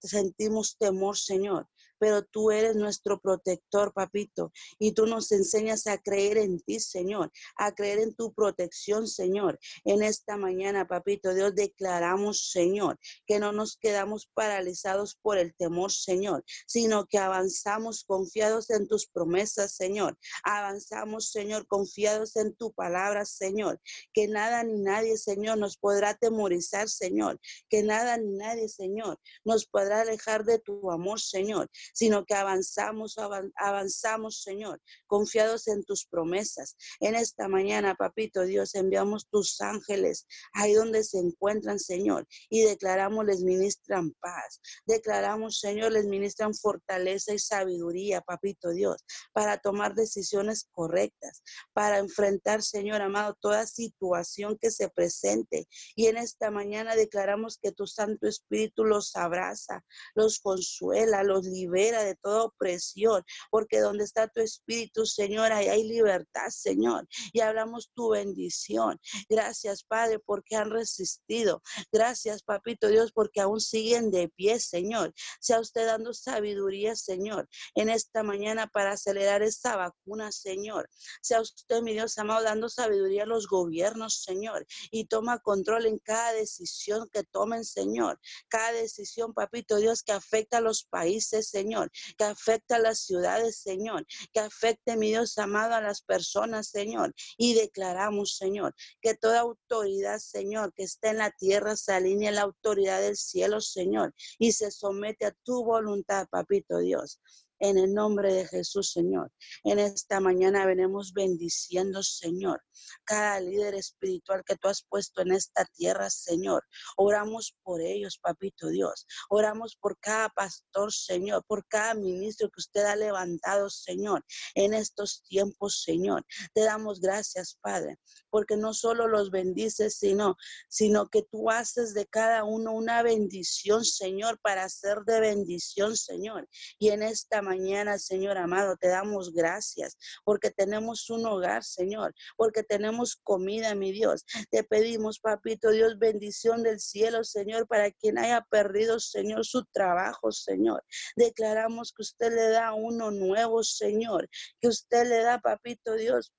[0.00, 1.68] sentimos temor, Señor,
[1.98, 7.30] pero tú eres nuestro protector, papito, y tú nos enseñas a creer en ti, Señor,
[7.56, 9.58] a creer en tu protección, Señor.
[9.84, 15.92] En esta mañana, papito, Dios, declaramos, Señor, que no nos quedamos paralizados por el temor,
[15.92, 20.18] Señor, sino que avanzamos confiados en tus promesas, Señor.
[20.42, 23.80] Avanzamos, Señor, confiados en tu palabra, Señor.
[24.12, 27.40] Que nada ni nadie, Señor, nos podrá temorizar, Señor.
[27.68, 33.16] Que nada ni nadie, Señor, nos podrá alejar de tu amor, Señor sino que avanzamos,
[33.56, 36.76] avanzamos, Señor, confiados en tus promesas.
[37.00, 43.24] En esta mañana, papito Dios, enviamos tus ángeles ahí donde se encuentran, Señor, y declaramos
[43.24, 44.60] les ministran paz.
[44.86, 52.62] Declaramos, Señor, les ministran fortaleza y sabiduría, papito Dios, para tomar decisiones correctas, para enfrentar,
[52.62, 55.66] Señor amado, toda situación que se presente.
[55.94, 61.73] Y en esta mañana declaramos que tu Santo Espíritu los abraza, los consuela, los libera
[61.74, 67.06] de toda opresión, porque donde está tu espíritu, Señor, ahí hay libertad, Señor.
[67.32, 69.00] Y hablamos tu bendición.
[69.28, 71.62] Gracias, Padre, porque han resistido.
[71.92, 75.12] Gracias, Papito Dios, porque aún siguen de pie, Señor.
[75.40, 80.88] Sea usted dando sabiduría, Señor, en esta mañana para acelerar esta vacuna, Señor.
[81.22, 84.66] Sea usted, mi Dios amado, dando sabiduría a los gobiernos, Señor.
[84.90, 88.20] Y toma control en cada decisión que tomen, Señor.
[88.48, 92.98] Cada decisión, Papito Dios, que afecta a los países, Señor Señor, que afecta a las
[92.98, 97.14] ciudades, Señor, que afecte, mi Dios amado, a las personas, Señor.
[97.38, 102.32] Y declaramos, Señor, que toda autoridad, Señor, que está en la tierra se alinea a
[102.32, 107.18] la autoridad del cielo, Señor, y se somete a tu voluntad, papito Dios
[107.58, 109.32] en el nombre de Jesús, Señor.
[109.62, 112.62] En esta mañana venimos bendiciendo, Señor,
[113.04, 116.64] cada líder espiritual que tú has puesto en esta tierra, Señor.
[116.96, 119.06] Oramos por ellos, papito Dios.
[119.28, 124.24] Oramos por cada pastor, Señor, por cada ministro que usted ha levantado, Señor,
[124.54, 126.24] en estos tiempos, Señor.
[126.54, 127.98] Te damos gracias, Padre,
[128.30, 130.36] porque no solo los bendices, sino,
[130.68, 136.48] sino que tú haces de cada uno una bendición, Señor, para ser de bendición, Señor.
[136.78, 142.62] Y en esta mañana, Señor amado, te damos gracias porque tenemos un hogar, Señor, porque
[142.62, 144.24] tenemos comida, mi Dios.
[144.50, 150.32] Te pedimos, papito Dios, bendición del cielo, Señor, para quien haya perdido, Señor, su trabajo,
[150.32, 150.82] Señor.
[151.16, 154.28] Declaramos que usted le da uno nuevo, Señor,
[154.60, 156.32] que usted le da, papito Dios,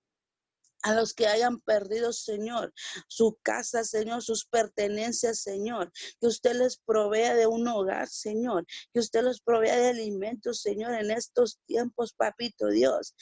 [0.86, 2.72] a los que hayan perdido, Señor,
[3.08, 9.00] su casa, Señor, sus pertenencias, Señor, que usted les provea de un hogar, Señor, que
[9.00, 13.16] usted los provea de alimentos, Señor, en estos tiempos, papito Dios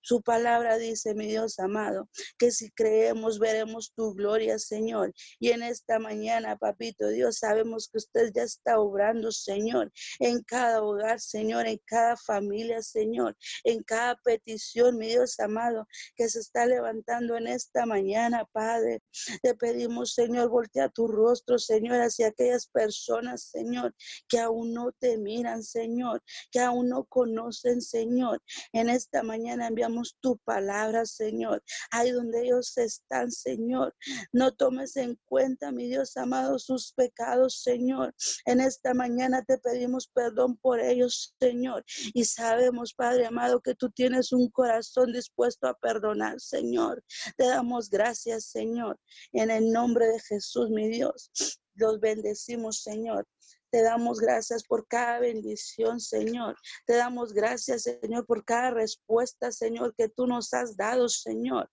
[0.00, 2.08] su palabra dice, mi Dios amado,
[2.38, 5.12] que si creemos veremos tu gloria, Señor.
[5.38, 10.82] Y en esta mañana, papito Dios, sabemos que usted ya está obrando, Señor, en cada
[10.82, 16.66] hogar, Señor, en cada familia, Señor, en cada petición, mi Dios amado, que se está
[16.66, 19.00] levantando en esta mañana, Padre.
[19.42, 23.94] Te pedimos, Señor, voltea tu rostro, Señor, hacia aquellas personas, Señor,
[24.28, 28.42] que aún no te miran, Señor, que aún no conocen, Señor.
[28.72, 31.62] En esta mañana enviamos tu palabra, Señor.
[31.90, 33.94] Ahí donde ellos están, Señor.
[34.32, 38.14] No tomes en cuenta, mi Dios amado, sus pecados, Señor.
[38.46, 41.84] En esta mañana te pedimos perdón por ellos, Señor.
[42.12, 47.02] Y sabemos, Padre amado, que tú tienes un corazón dispuesto a perdonar, Señor.
[47.36, 48.98] Te damos gracias, Señor.
[49.32, 51.30] En el nombre de Jesús, mi Dios.
[51.74, 53.26] Los bendecimos, Señor.
[53.74, 56.56] Te damos gracias por cada bendición, Señor.
[56.86, 61.68] Te damos gracias, Señor, por cada respuesta, Señor, que tú nos has dado, Señor.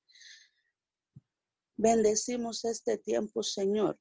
[1.77, 3.99] Bendecimos este tiempo, Señor.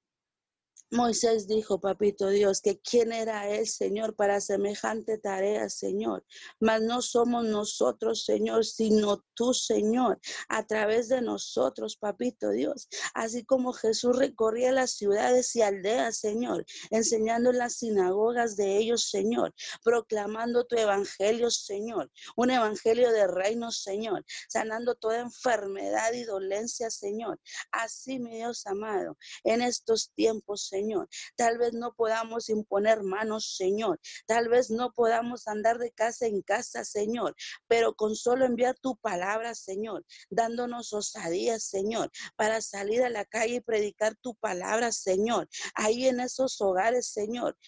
[0.93, 6.25] Moisés dijo, papito Dios, que quién era él, Señor, para semejante tarea, Señor.
[6.59, 12.89] Mas no somos nosotros, Señor, sino tú, Señor, a través de nosotros, papito Dios.
[13.15, 19.11] Así como Jesús recorría las ciudades y aldeas, Señor, enseñando en las sinagogas de ellos,
[19.11, 26.91] Señor, proclamando tu evangelio, Señor, un evangelio de reino, Señor, sanando toda enfermedad y dolencia,
[26.91, 27.41] Señor.
[27.71, 31.09] Así, mi Dios amado, en estos tiempos, Señor, Señor.
[31.37, 34.01] Tal vez no podamos imponer manos, Señor.
[34.27, 37.35] Tal vez no podamos andar de casa en casa, Señor.
[37.69, 43.57] Pero con solo enviar tu palabra, Señor, dándonos osadía, Señor, para salir a la calle
[43.57, 45.49] y predicar tu palabra, Señor.
[45.75, 47.59] Ahí en esos hogares, Señor,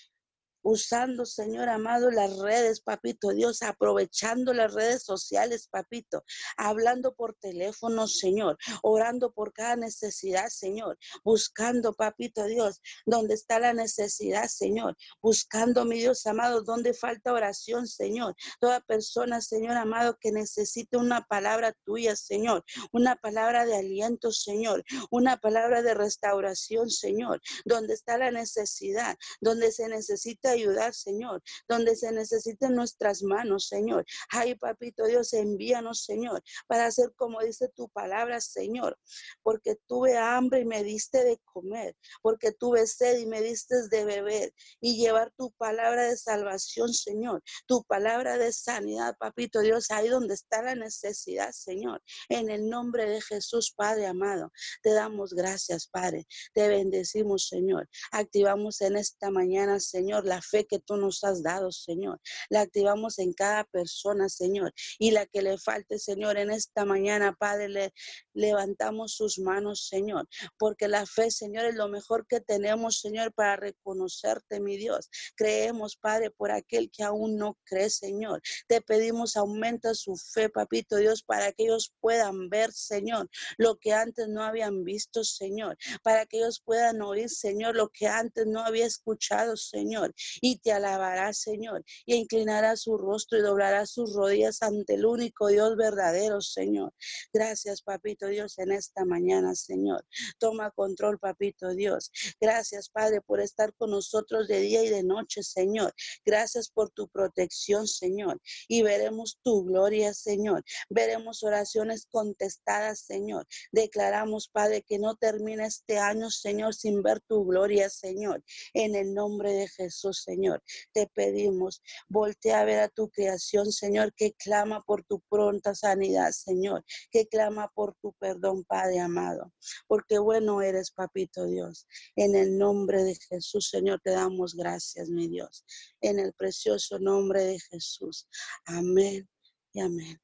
[0.63, 6.25] usando, Señor amado, las redes, papito Dios, aprovechando las redes sociales, papito,
[6.57, 13.75] hablando por teléfono, Señor, orando por cada necesidad, Señor, buscando, papito Dios, donde está la
[13.75, 18.35] necesidad, Señor, buscando, mi Dios amado, donde falta oración, Señor.
[18.61, 24.85] Toda persona, Señor amado, que necesite una palabra tuya, Señor, una palabra de aliento, Señor,
[25.11, 31.97] una palabra de restauración, Señor, donde está la necesidad, donde se necesita ayudar, Señor, donde
[31.97, 34.05] se necesiten nuestras manos, Señor.
[34.31, 38.99] Ay, papito Dios, envíanos, Señor, para hacer como dice tu palabra, Señor,
[39.43, 44.05] porque tuve hambre y me diste de comer, porque tuve sed y me diste de
[44.05, 50.09] beber, y llevar tu palabra de salvación, Señor, tu palabra de sanidad, papito Dios, ahí
[50.09, 52.03] donde está la necesidad, Señor.
[52.29, 54.51] En el nombre de Jesús, Padre amado,
[54.83, 56.27] te damos gracias, Padre.
[56.55, 57.89] Te bendecimos, Señor.
[58.11, 62.21] Activamos en esta mañana, Señor, la fe que tú nos has dado, Señor.
[62.51, 64.73] La activamos en cada persona, Señor.
[64.99, 67.95] Y la que le falte, Señor, en esta mañana, Padre, le
[68.35, 70.29] levantamos sus manos, Señor.
[70.59, 75.09] Porque la fe, Señor, es lo mejor que tenemos, Señor, para reconocerte, mi Dios.
[75.37, 78.43] Creemos, Padre, por aquel que aún no cree, Señor.
[78.67, 83.29] Te pedimos, aumenta su fe, papito Dios, para que ellos puedan ver, Señor,
[83.59, 85.77] lo que antes no habían visto, Señor.
[86.03, 90.73] Para que ellos puedan oír, Señor, lo que antes no había escuchado, Señor y te
[90.73, 96.41] alabará, Señor, y inclinará su rostro y doblará sus rodillas ante el único Dios verdadero,
[96.41, 96.93] Señor.
[97.33, 100.05] Gracias, papito Dios, en esta mañana, Señor.
[100.39, 102.11] Toma control, papito Dios.
[102.41, 105.95] Gracias, Padre, por estar con nosotros de día y de noche, Señor.
[106.25, 108.41] Gracias por tu protección, Señor.
[108.69, 110.65] Y veremos tu gloria, Señor.
[110.89, 113.47] Veremos oraciones contestadas, Señor.
[113.73, 118.43] Declaramos, Padre, que no termina este año, Señor, sin ver tu gloria, Señor.
[118.75, 120.63] En el nombre de Jesús, Señor.
[120.93, 126.31] Te pedimos, voltea a ver a tu creación, Señor, que clama por tu pronta sanidad,
[126.31, 129.53] Señor, que clama por tu perdón, Padre amado,
[129.87, 131.87] porque bueno eres, papito Dios.
[132.17, 135.65] En el nombre de Jesús, Señor, te damos gracias, mi Dios.
[136.01, 138.29] En el precioso nombre de Jesús.
[138.67, 139.29] Amén
[139.73, 140.21] y amén.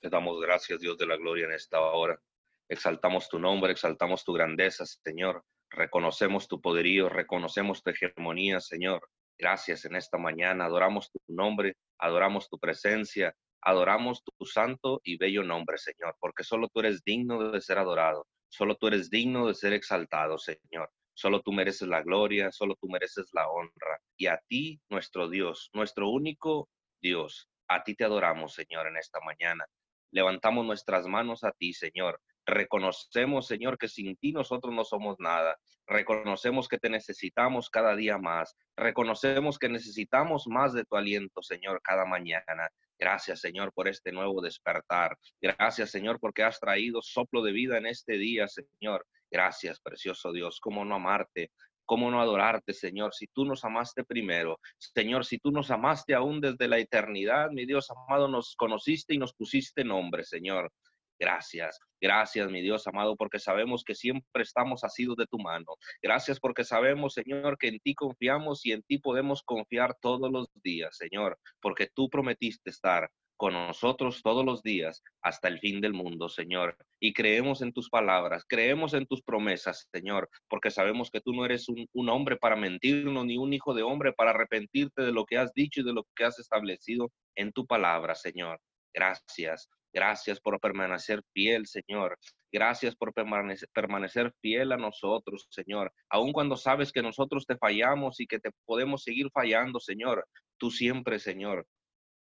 [0.00, 2.20] Te damos gracias, Dios de la gloria, en esta hora.
[2.68, 5.44] Exaltamos tu nombre, exaltamos tu grandeza, Señor.
[5.70, 9.08] Reconocemos tu poderío, reconocemos tu hegemonía, Señor.
[9.38, 10.64] Gracias en esta mañana.
[10.64, 16.68] Adoramos tu nombre, adoramos tu presencia, adoramos tu santo y bello nombre, Señor, porque solo
[16.68, 20.90] tú eres digno de ser adorado, solo tú eres digno de ser exaltado, Señor.
[21.14, 23.98] Solo tú mereces la gloria, solo tú mereces la honra.
[24.16, 26.68] Y a ti, nuestro Dios, nuestro único
[27.02, 29.66] Dios, a ti te adoramos, Señor, en esta mañana.
[30.12, 35.58] Levantamos nuestras manos a ti, Señor, Reconocemos, Señor, que sin ti nosotros no somos nada.
[35.86, 38.56] Reconocemos que te necesitamos cada día más.
[38.74, 42.70] Reconocemos que necesitamos más de tu aliento, Señor, cada mañana.
[42.98, 45.18] Gracias, Señor, por este nuevo despertar.
[45.42, 49.06] Gracias, Señor, porque has traído soplo de vida en este día, Señor.
[49.30, 50.58] Gracias, precioso Dios.
[50.58, 51.50] ¿Cómo no amarte?
[51.84, 53.12] ¿Cómo no adorarte, Señor?
[53.12, 57.66] Si tú nos amaste primero, Señor, si tú nos amaste aún desde la eternidad, mi
[57.66, 60.72] Dios amado, nos conociste y nos pusiste nombre, Señor.
[61.18, 65.74] Gracias, gracias, mi Dios amado, porque sabemos que siempre estamos asidos de tu mano.
[66.00, 70.48] Gracias porque sabemos, Señor, que en ti confiamos y en ti podemos confiar todos los
[70.62, 75.92] días, Señor, porque tú prometiste estar con nosotros todos los días hasta el fin del
[75.92, 76.76] mundo, Señor.
[77.00, 81.44] Y creemos en tus palabras, creemos en tus promesas, Señor, porque sabemos que tú no
[81.44, 85.24] eres un, un, hombre para mentirnos, ni un hijo de hombre para arrepentirte de lo
[85.24, 88.60] que has dicho y de lo que has establecido en tu palabra, Señor.
[88.92, 89.68] Gracias.
[89.92, 92.18] Gracias por permanecer fiel, Señor.
[92.52, 95.92] Gracias por permanecer, fiel a nosotros, Señor.
[96.08, 100.26] Aun cuando sabes que nosotros te fallamos y que te podemos seguir fallando, Señor,
[100.56, 101.66] tú siempre, Señor,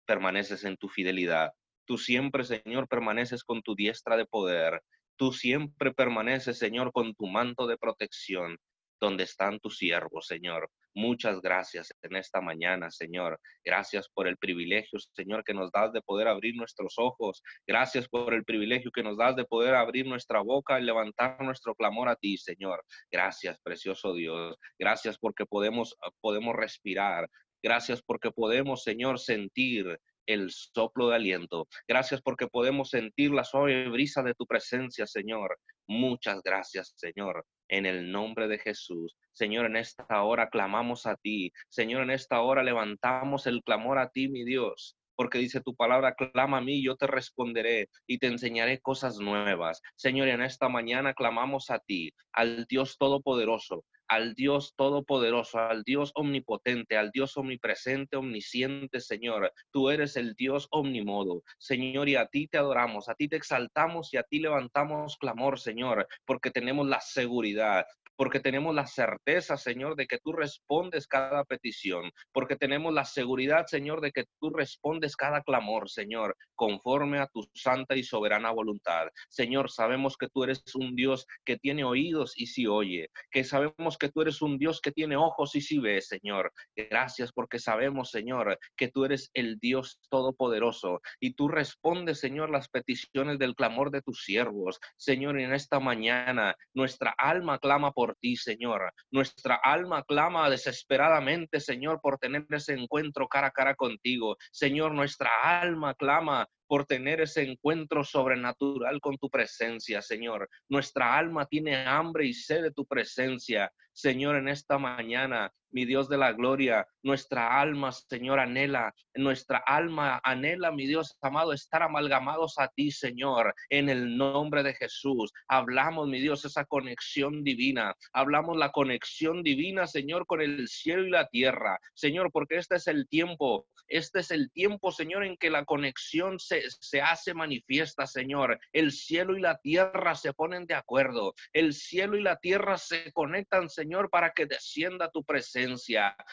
[0.05, 1.53] permaneces en tu fidelidad.
[1.87, 4.83] Tú siempre, Señor, permaneces con tu diestra de poder.
[5.17, 8.59] Tú siempre permaneces, Señor, con tu manto de protección.
[9.01, 10.70] Donde están tus siervos, Señor.
[10.94, 13.38] Muchas gracias en esta mañana, Señor.
[13.62, 17.42] Gracias por el privilegio, Señor, que nos das de poder abrir nuestros ojos.
[17.66, 21.74] Gracias por el privilegio que nos das de poder abrir nuestra boca y levantar nuestro
[21.74, 22.82] clamor a ti, Señor.
[23.11, 24.57] Gracias, precioso Dios.
[24.78, 27.28] Gracias porque podemos, podemos respirar.
[27.62, 31.68] Gracias porque podemos, Señor, sentir el soplo de aliento.
[31.86, 35.59] Gracias porque podemos sentir la suave brisa de tu presencia, Señor.
[35.86, 39.17] Muchas gracias, Señor en el nombre de Jesús.
[39.33, 41.53] Señor, en esta hora clamamos a ti.
[41.69, 44.97] Señor, en esta hora levantamos el clamor a ti, mi Dios.
[45.17, 49.83] Porque dice tu palabra, clama a mí, yo te responderé y te enseñaré cosas nuevas.
[49.97, 56.12] Señor, en esta mañana clamamos a ti, al Dios Todopoderoso, al Dios todopoderoso, al Dios
[56.14, 59.53] omnipotente, al Dios omnipresente, omnisciente, Señor.
[59.71, 64.12] Tú eres el Dios omnimodo, Señor, y a ti te adoramos, a ti te exaltamos
[64.12, 67.85] y a ti levantamos clamor, Señor, porque tenemos la seguridad,
[68.17, 73.67] porque tenemos la certeza, Señor, de que tú respondes cada petición, porque tenemos la seguridad,
[73.67, 79.09] Señor, de que tú respondes cada clamor, Señor, conforme a tu santa y soberana voluntad.
[79.29, 83.99] Señor, sabemos que tú eres un Dios que tiene oídos y sí oye, que sabemos
[83.99, 86.53] que tú eres un Dios que tiene ojos y sí ve, Señor.
[86.75, 92.69] Gracias porque sabemos, Señor, que tú eres el Dios todopoderoso y tú respondes, Señor, las
[92.69, 94.81] peticiones del clamor de tus siervos.
[94.97, 98.92] Señor, en esta mañana nuestra alma clama por ti, Señor.
[99.11, 104.36] Nuestra alma clama desesperadamente, Señor, por tener ese encuentro cara a cara contigo.
[104.52, 110.48] Señor, nuestra alma clama por tener ese encuentro sobrenatural con tu presencia, Señor.
[110.68, 113.70] Nuestra alma tiene hambre y sed de tu presencia.
[113.92, 120.20] Señor, en esta mañana, mi Dios de la gloria, nuestra alma, Señor, anhela, nuestra alma
[120.24, 125.33] anhela, mi Dios amado, estar amalgamados a ti, Señor, en el nombre de Jesús.
[125.49, 127.95] Hablamos, mi Dios, esa conexión divina.
[128.12, 131.79] Hablamos la conexión divina, Señor, con el cielo y la tierra.
[131.95, 136.39] Señor, porque este es el tiempo, este es el tiempo, Señor, en que la conexión
[136.39, 138.59] se, se hace manifiesta, Señor.
[138.72, 141.35] El cielo y la tierra se ponen de acuerdo.
[141.53, 145.66] El cielo y la tierra se conectan, Señor Señor, para que descienda tu presencia.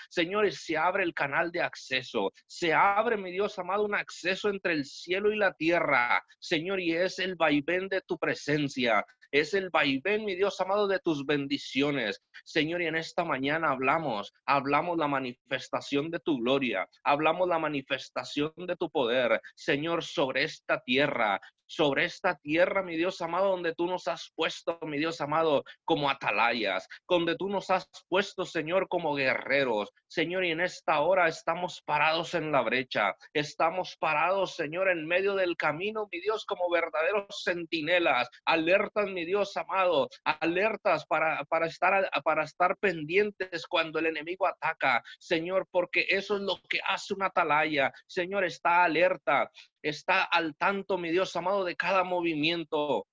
[0.10, 2.32] Señor, se abre el canal de acceso.
[2.46, 6.24] Se abre, mi Dios amado, un acceso entre el cielo y la tierra.
[6.40, 9.06] Señor, y es el vaivén de tu presencia.
[9.32, 12.22] Es el vaivén, mi Dios amado, de tus bendiciones.
[12.44, 18.54] Señor, y en esta mañana hablamos, hablamos la manifestación de tu gloria, hablamos la manifestación
[18.58, 21.42] de tu poder, Señor, sobre esta tierra,
[21.74, 26.10] sobre esta tierra, mi Dios amado, donde tú nos has puesto, mi Dios amado, como
[26.10, 29.92] atalayas, donde tú nos has puesto, Señor, como guerreros.
[30.08, 35.34] Señor, y en esta hora estamos parados en la brecha, estamos parados, Señor, en medio
[35.34, 42.08] del camino, mi Dios, como verdaderos centinelas, alertas, mi Dios amado, alertas para, para, estar,
[42.24, 47.28] para estar pendientes cuando el enemigo ataca, Señor, porque eso es lo que hace una
[47.28, 47.92] atalaya.
[48.06, 49.50] Señor, está alerta,
[49.84, 53.06] está al tanto, mi Dios amado, de cada movimiento,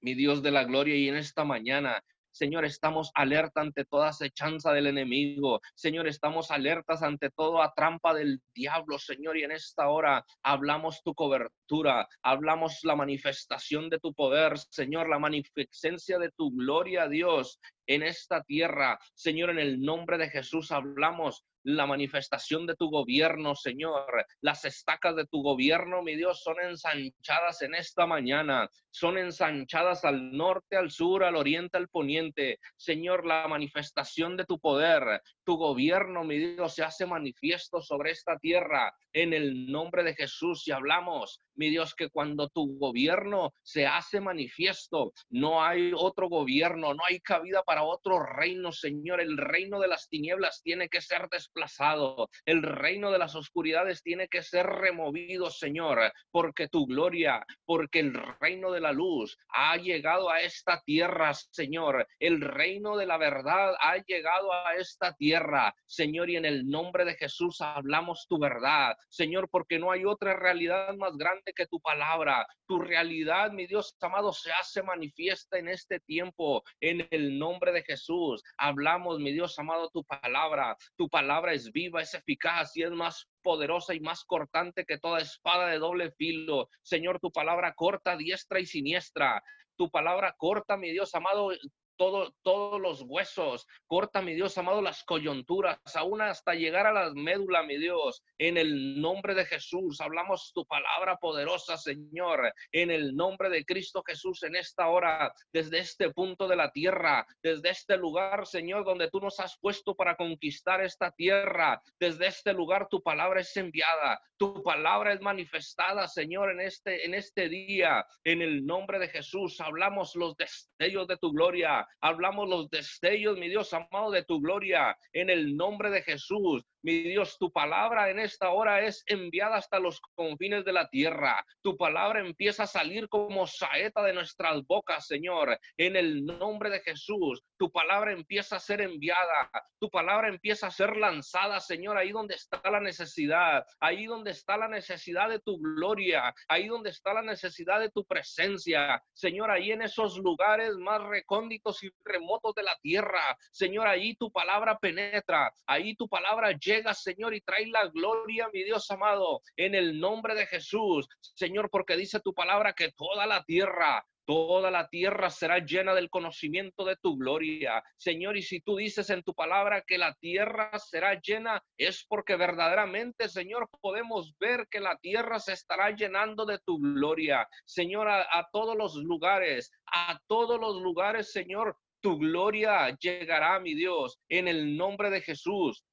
[0.00, 2.02] mi Dios de la gloria, y en esta mañana
[2.36, 5.62] Señor, estamos alerta ante toda acechanza del enemigo.
[5.74, 9.38] Señor, estamos alertas ante toda trampa del diablo, Señor.
[9.38, 15.18] Y en esta hora hablamos tu cobertura, hablamos la manifestación de tu poder, Señor, la
[15.18, 18.98] magnificencia de tu gloria, Dios, en esta tierra.
[19.14, 24.24] Señor, en el nombre de Jesús hablamos la manifestación de tu gobierno, Señor.
[24.40, 28.70] Las estacas de tu gobierno, mi Dios, son ensanchadas en esta mañana.
[28.98, 32.60] Son ensanchadas al norte, al sur, al oriente, al poniente.
[32.78, 38.38] Señor, la manifestación de tu poder, tu gobierno, mi Dios, se hace manifiesto sobre esta
[38.38, 40.66] tierra en el nombre de Jesús.
[40.66, 46.94] Y hablamos, mi Dios, que cuando tu gobierno se hace manifiesto, no hay otro gobierno,
[46.94, 49.20] no hay cabida para otro reino, Señor.
[49.20, 52.30] El reino de las tinieblas tiene que ser desplazado.
[52.46, 58.14] El reino de las oscuridades tiene que ser removido, Señor, porque tu gloria, porque el
[58.40, 62.06] reino de la luz ha llegado a esta tierra, Señor.
[62.20, 67.04] El reino de la verdad ha llegado a esta tierra, Señor, y en el nombre
[67.04, 71.80] de Jesús hablamos tu verdad, Señor, porque no hay otra realidad más grande que tu
[71.80, 72.46] palabra.
[72.68, 77.82] Tu realidad, mi Dios amado, se hace manifiesta en este tiempo, en el nombre de
[77.82, 78.40] Jesús.
[78.56, 80.76] Hablamos, mi Dios amado, tu palabra.
[80.96, 85.20] Tu palabra es viva, es eficaz y es más poderosa y más cortante que toda
[85.20, 86.68] espada de doble filo.
[86.82, 89.40] Señor, tu palabra corta, diestra y siniestra.
[89.76, 91.52] Tu palabra corta, mi Dios amado,
[91.96, 97.14] todo, todos los huesos, corta, mi Dios amado, las coyunturas, aún hasta llegar a las
[97.14, 103.14] médulas, mi Dios, en el nombre de Jesús, hablamos tu palabra poderosa, Señor, en el
[103.14, 107.96] nombre de Cristo Jesús, en esta hora, desde este punto de la tierra, desde este
[107.96, 113.02] lugar, Señor, donde tú nos has puesto para conquistar esta tierra, desde este lugar tu
[113.02, 118.66] palabra es enviada, tu palabra es manifestada, Señor, en este, en este día, en el
[118.66, 124.10] nombre de Jesús, hablamos los destellos de tu gloria, hablamos los destellos, mi Dios amado,
[124.10, 126.64] de tu gloria, en el nombre de Jesús.
[126.82, 131.44] Mi Dios, tu palabra en esta hora es enviada hasta los confines de la tierra.
[131.60, 135.58] Tu palabra empieza a salir como saeta de nuestras bocas, Señor.
[135.76, 139.50] En el nombre de Jesús, tu palabra empieza a ser enviada.
[139.80, 144.56] Tu palabra empieza a ser lanzada, Señor, ahí donde está la necesidad, ahí donde está
[144.56, 149.02] la necesidad de tu gloria, ahí donde está la necesidad de tu presencia.
[149.12, 153.36] Señor, ahí en esos lugares más recónditos y remotos de la tierra.
[153.50, 158.64] Señor, ahí tu palabra penetra, ahí tu palabra llega Señor, y trae la gloria, mi
[158.64, 163.44] Dios amado, en el nombre de Jesús, Señor, porque dice tu palabra que toda la
[163.44, 167.80] tierra Toda la tierra será llena del conocimiento de tu gloria.
[167.96, 172.34] Señor, y si tú dices en tu palabra que la tierra será llena, es porque
[172.34, 177.48] verdaderamente, Señor, podemos ver que la tierra se estará llenando de tu gloria.
[177.64, 184.18] Señor, a, todos los lugares, a todos los lugares, Señor, tu gloria llegará, mi Dios,
[184.28, 185.84] en el nombre de Jesús.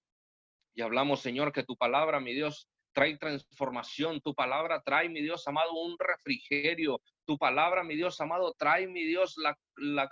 [0.74, 4.22] Y hablamos, Señor, que tu palabra, mi Dios, trae transformación.
[4.22, 7.02] Tu palabra trae, mi Dios amado, un refrigerio.
[7.26, 9.58] Tu palabra, mi Dios amado, trae, mi Dios, la,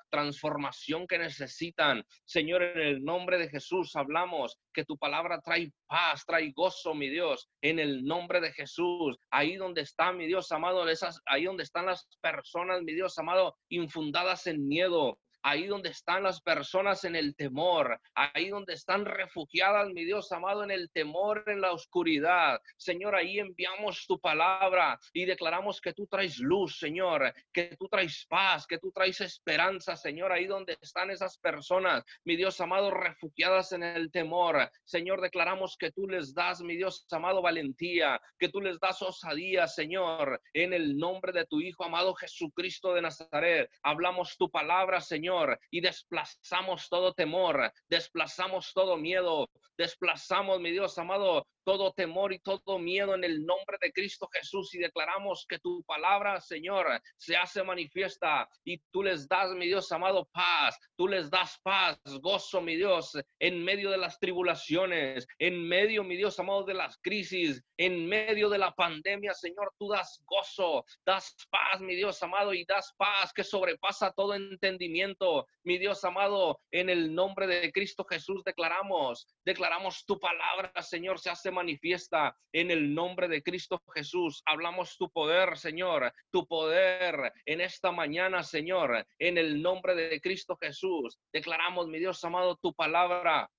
[0.10, 2.04] transformación que necesitan.
[2.26, 7.10] Señor, en el nombre de Jesús hablamos que tu palabra trae paz, trae gozo, mi
[7.10, 9.18] Dios, en el nombre de Jesús.
[9.30, 13.56] Ahí donde está, mi Dios amado, esas, ahí donde están las personas, mi Dios amado,
[13.70, 19.90] infundadas en miedo, ahí donde están las personas en el temor, ahí donde están refugiadas,
[19.90, 22.60] mi Dios amado, en el temor, en la oscuridad.
[22.78, 28.26] Señor, ahí enviamos tu palabra y declaramos que tú traes luz, Señor, que tú traes
[28.30, 33.72] paz, que tú traes esperanza, Señor, ahí donde están esas personas, mi Dios amado, refugiadas
[33.72, 34.70] en el temor.
[34.84, 39.68] Señor, declaramos que tú les das, mi Dios amado, valentía, que tú les das osadía,
[39.68, 43.70] Señor, en el nombre de tu Hijo amado Jesucristo de Nazaret.
[43.84, 45.31] Hablamos tu palabra, Señor
[45.70, 52.80] y desplazamos todo temor, desplazamos todo miedo, desplazamos, mi Dios amado, todo temor y todo
[52.80, 57.64] miedo en el nombre de Cristo Jesús y declaramos que tu palabra, Señor, se hace
[57.64, 62.76] manifiesta y tú les das, mi Dios amado, paz, tú les das paz, gozo, mi
[62.76, 68.08] Dios, en medio de las tribulaciones, en medio, mi Dios amado, de las crisis, en
[68.08, 72.94] medio de la pandemia, Señor, tú das gozo, das paz, mi Dios amado, y das
[72.98, 75.21] paz que sobrepasa todo entendimiento,
[75.64, 81.30] mi Dios amado, en el nombre de Cristo Jesús declaramos, declaramos tu palabra, Señor, se
[81.30, 84.42] hace manifiesta en el nombre de Cristo Jesús.
[84.46, 90.58] Hablamos tu poder, Señor, tu poder en esta mañana, Señor, en el nombre de Cristo
[90.60, 91.20] Jesús.
[91.32, 93.50] Declaramos, mi Dios amado, tu palabra.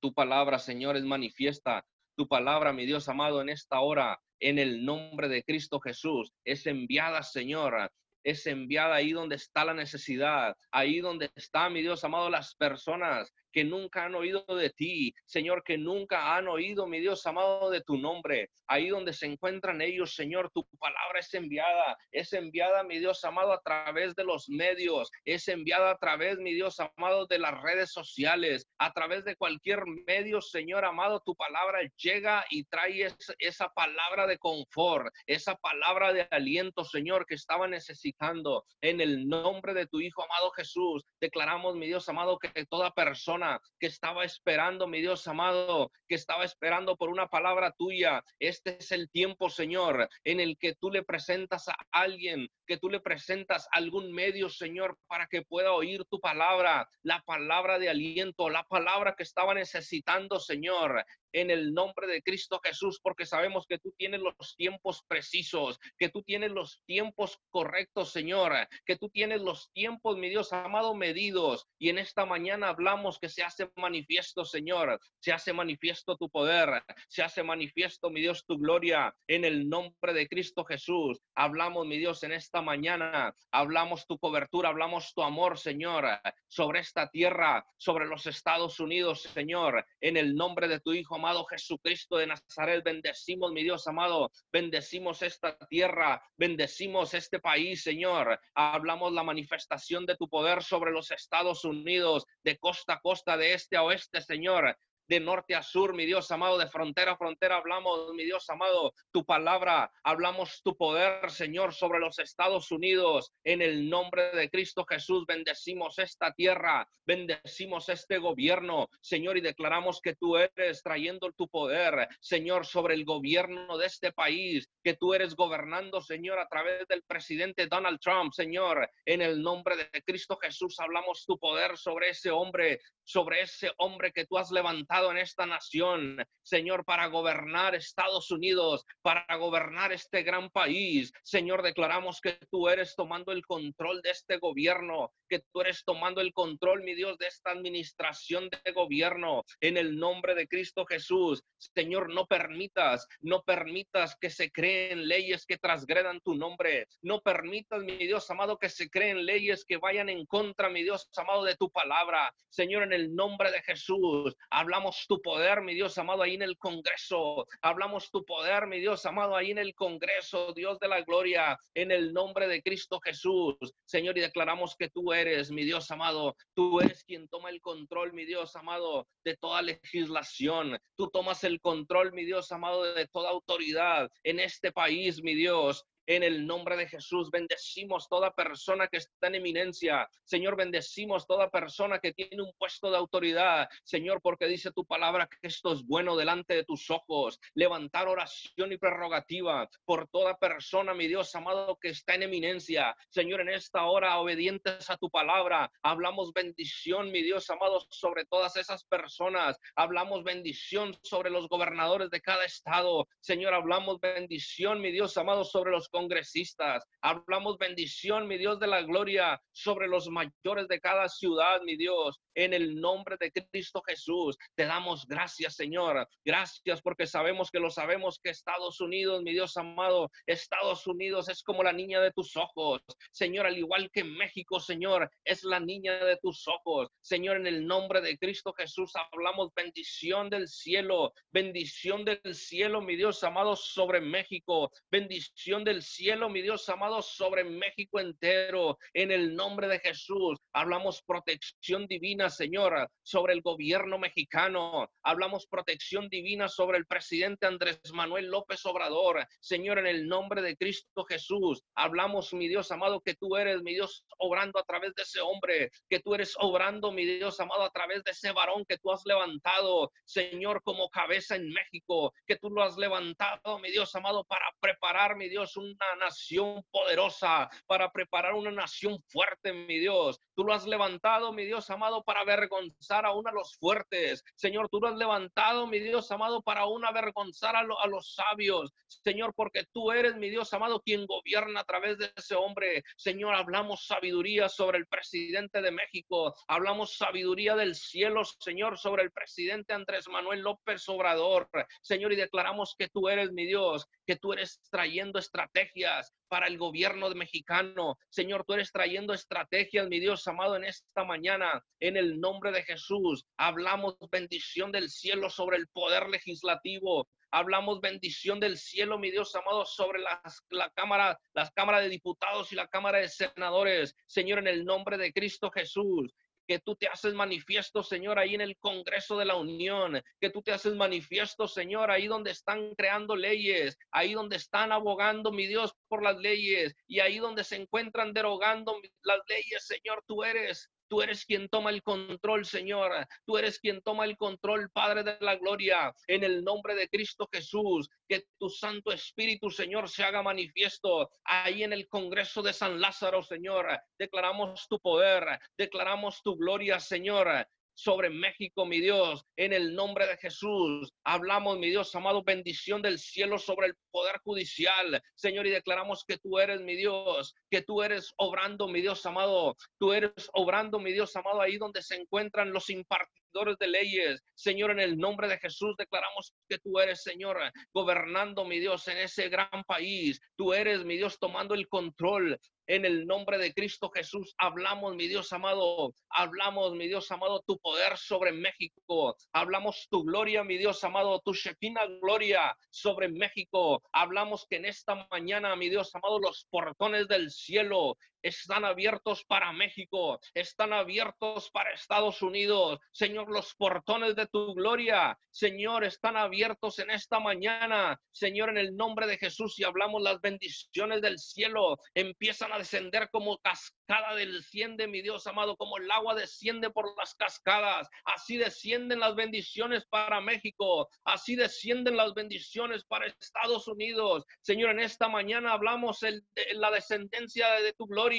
[0.00, 1.84] Tu palabra, Señor, es manifiesta.
[2.16, 6.66] Tu palabra, mi Dios amado, en esta hora, en el nombre de Cristo Jesús, es
[6.66, 7.90] enviada, Señor,
[8.26, 13.32] es enviada ahí donde está la necesidad, ahí donde está, mi Dios amado, las personas
[13.56, 17.80] que nunca han oído de ti, Señor, que nunca han oído, mi Dios amado, de
[17.80, 18.50] tu nombre.
[18.68, 23.52] Ahí donde se encuentran ellos, Señor, tu palabra es enviada, es enviada, mi Dios amado,
[23.52, 27.92] a través de los medios, es enviada a través, mi Dios amado, de las redes
[27.92, 34.26] sociales, a través de cualquier medio, Señor amado, tu palabra llega y trae esa palabra
[34.26, 38.66] de confort, esa palabra de aliento, Señor, que estaba necesitando.
[38.82, 43.45] En el nombre de tu Hijo amado Jesús, declaramos, mi Dios amado, que toda persona
[43.78, 48.22] que estaba esperando, mi Dios amado, que estaba esperando por una palabra tuya.
[48.38, 52.88] Este es el tiempo, Señor, en el que tú le presentas a alguien, que tú
[52.88, 58.50] le presentas algún medio, Señor, para que pueda oír tu palabra, la palabra de aliento,
[58.50, 61.04] la palabra que estaba necesitando, Señor
[61.36, 66.08] en el nombre de Cristo Jesús, porque sabemos que tú tienes los tiempos precisos, que
[66.08, 68.54] tú tienes los tiempos correctos, Señor,
[68.86, 71.66] que tú tienes los tiempos, mi Dios amado, medidos.
[71.78, 76.82] Y en esta mañana hablamos que se hace manifiesto, Señor, se hace manifiesto tu poder,
[77.08, 81.20] se hace manifiesto, mi Dios, tu gloria en el nombre de Cristo Jesús.
[81.34, 86.18] Hablamos, mi Dios, en esta mañana, hablamos tu cobertura, hablamos tu amor, Señor,
[86.48, 91.44] sobre esta tierra, sobre los Estados Unidos, Señor, en el nombre de tu Hijo amado
[91.46, 98.38] Jesucristo de Nazaret, bendecimos, mi Dios amado, bendecimos esta tierra, bendecimos este país, Señor.
[98.54, 103.54] Hablamos la manifestación de tu poder sobre los Estados Unidos, de costa a costa, de
[103.54, 104.76] este a oeste, Señor
[105.08, 108.92] de norte a sur, mi Dios amado, de frontera a frontera hablamos, mi Dios amado,
[109.12, 113.32] tu palabra, hablamos tu poder, Señor, sobre los Estados Unidos.
[113.44, 120.00] En el nombre de Cristo Jesús, bendecimos esta tierra, bendecimos este gobierno, Señor, y declaramos
[120.00, 125.14] que tú eres trayendo tu poder, Señor, sobre el gobierno de este país, que tú
[125.14, 128.90] eres gobernando, Señor, a través del presidente Donald Trump, Señor.
[129.04, 134.12] En el nombre de Cristo Jesús, hablamos tu poder sobre ese hombre, sobre ese hombre
[134.12, 140.22] que tú has levantado en esta nación, Señor, para gobernar Estados Unidos, para gobernar este
[140.22, 141.12] gran país.
[141.22, 146.20] Señor, declaramos que tú eres tomando el control de este gobierno, que tú eres tomando
[146.22, 149.44] el control, mi Dios, de esta administración de gobierno.
[149.60, 155.44] En el nombre de Cristo Jesús, Señor, no permitas, no permitas que se creen leyes
[155.44, 156.86] que transgredan tu nombre.
[157.02, 161.10] No permitas, mi Dios amado, que se creen leyes que vayan en contra, mi Dios
[161.16, 162.32] amado, de tu palabra.
[162.48, 166.56] Señor, en el nombre de Jesús, hablamos tu poder, mi Dios amado, ahí en el
[166.58, 167.46] Congreso.
[167.62, 171.90] Hablamos tu poder, mi Dios amado, ahí en el Congreso, Dios de la gloria, en
[171.90, 173.56] el nombre de Cristo Jesús.
[173.84, 178.12] Señor, y declaramos que tú eres, mi Dios amado, tú eres quien toma el control,
[178.12, 180.78] mi Dios amado, de toda legislación.
[180.96, 185.84] Tú tomas el control, mi Dios amado, de toda autoridad en este país, mi Dios.
[186.08, 190.08] En el nombre de Jesús, bendecimos toda persona que está en eminencia.
[190.24, 193.68] Señor, bendecimos toda persona que tiene un puesto de autoridad.
[193.82, 197.40] Señor, porque dice tu palabra que esto es bueno delante de tus ojos.
[197.54, 202.96] Levantar oración y prerrogativa por toda persona, mi Dios amado, que está en eminencia.
[203.08, 208.54] Señor, en esta hora, obedientes a tu palabra, hablamos bendición, mi Dios amado, sobre todas
[208.54, 209.58] esas personas.
[209.74, 213.08] Hablamos bendición sobre los gobernadores de cada estado.
[213.18, 216.84] Señor, hablamos bendición, mi Dios amado, sobre los congresistas.
[217.00, 222.20] Hablamos bendición, mi Dios de la gloria, sobre los mayores de cada ciudad, mi Dios.
[222.34, 226.06] En el nombre de Cristo Jesús, te damos gracias, Señor.
[226.22, 231.42] Gracias porque sabemos que lo sabemos que Estados Unidos, mi Dios amado, Estados Unidos es
[231.42, 232.82] como la niña de tus ojos.
[233.10, 236.90] Señor, al igual que México, Señor, es la niña de tus ojos.
[237.00, 242.96] Señor, en el nombre de Cristo Jesús, hablamos bendición del cielo, bendición del cielo, mi
[242.96, 248.78] Dios amado, sobre México, bendición del cielo, mi Dios amado, sobre México entero.
[248.92, 254.88] En el nombre de Jesús, hablamos protección divina, Señora, sobre el gobierno mexicano.
[255.02, 259.26] Hablamos protección divina sobre el presidente Andrés Manuel López Obrador.
[259.40, 263.74] Señor, en el nombre de Cristo Jesús, hablamos, mi Dios amado, que tú eres, mi
[263.74, 267.70] Dios, obrando a través de ese hombre, que tú eres obrando, mi Dios amado, a
[267.70, 272.50] través de ese varón que tú has levantado, Señor, como cabeza en México, que tú
[272.50, 277.90] lo has levantado, mi Dios amado, para preparar, mi Dios, un una nación poderosa, para
[277.90, 280.18] preparar una nación fuerte, mi Dios.
[280.34, 284.24] Tú lo has levantado, mi Dios amado, para avergonzar aún a los fuertes.
[284.34, 288.72] Señor, tú lo has levantado, mi Dios amado, para aún avergonzar a, a los sabios.
[288.88, 292.82] Señor, porque tú eres, mi Dios amado, quien gobierna a través de ese hombre.
[292.96, 296.34] Señor, hablamos sabiduría sobre el presidente de México.
[296.48, 301.48] Hablamos sabiduría del cielo, Señor, sobre el presidente Andrés Manuel López Obrador.
[301.82, 306.58] Señor, y declaramos que tú eres, mi Dios, que tú eres trayendo estrategias para el
[306.58, 307.98] gobierno mexicano.
[308.08, 311.62] Señor, tú eres trayendo estrategias, mi Dios amado, en esta mañana.
[311.80, 317.08] En el nombre de Jesús, hablamos bendición del cielo sobre el poder legislativo.
[317.32, 322.52] Hablamos bendición del cielo, mi Dios amado, sobre las, la cámara, las cámaras de diputados
[322.52, 323.96] y la cámara de senadores.
[324.06, 326.14] Señor, en el nombre de Cristo Jesús,
[326.46, 330.42] que tú te haces manifiesto, Señor, ahí en el Congreso de la Unión, que tú
[330.42, 335.74] te haces manifiesto, Señor, ahí donde están creando leyes, ahí donde están abogando, mi Dios,
[335.88, 341.02] por las leyes, y ahí donde se encuentran derogando las leyes, Señor, tú eres Tú
[341.02, 342.92] eres quien toma el control, Señor.
[343.24, 345.92] Tú eres quien toma el control, Padre de la Gloria.
[346.06, 351.62] En el nombre de Cristo Jesús, que tu Santo Espíritu, Señor, se haga manifiesto ahí
[351.64, 353.66] en el Congreso de San Lázaro, Señor.
[353.98, 357.46] Declaramos tu poder, declaramos tu gloria, Señor
[357.76, 360.90] sobre México, mi Dios, en el nombre de Jesús.
[361.04, 366.18] Hablamos, mi Dios amado, bendición del cielo sobre el poder judicial, Señor, y declaramos que
[366.18, 370.92] tú eres mi Dios, que tú eres obrando, mi Dios amado, tú eres obrando, mi
[370.92, 374.22] Dios amado, ahí donde se encuentran los impartidos de leyes.
[374.34, 377.38] Señor, en el nombre de Jesús declaramos que tú eres, Señor,
[377.74, 380.20] gobernando, mi Dios, en ese gran país.
[380.36, 385.06] Tú eres, mi Dios, tomando el control en el nombre de Cristo Jesús hablamos, mi
[385.06, 389.16] Dios amado, hablamos, mi Dios amado, tu poder sobre México.
[389.32, 393.82] Hablamos tu gloria, mi Dios amado, tu Shekinah gloria sobre México.
[393.92, 397.96] Hablamos que en esta mañana, mi Dios amado, los portones del cielo
[398.26, 402.78] están abiertos para México, están abiertos para Estados Unidos.
[402.92, 408.00] Señor, los portones de tu gloria, Señor, están abiertos en esta mañana.
[408.10, 413.08] Señor, en el nombre de Jesús, y hablamos las bendiciones del cielo, empiezan a descender
[413.10, 417.88] como cascada desciende, mi Dios amado, como el agua desciende por las cascadas.
[418.04, 424.24] Así descienden las bendiciones para México, así descienden las bendiciones para Estados Unidos.
[424.40, 428.15] Señor, en esta mañana hablamos el, de la descendencia de tu gloria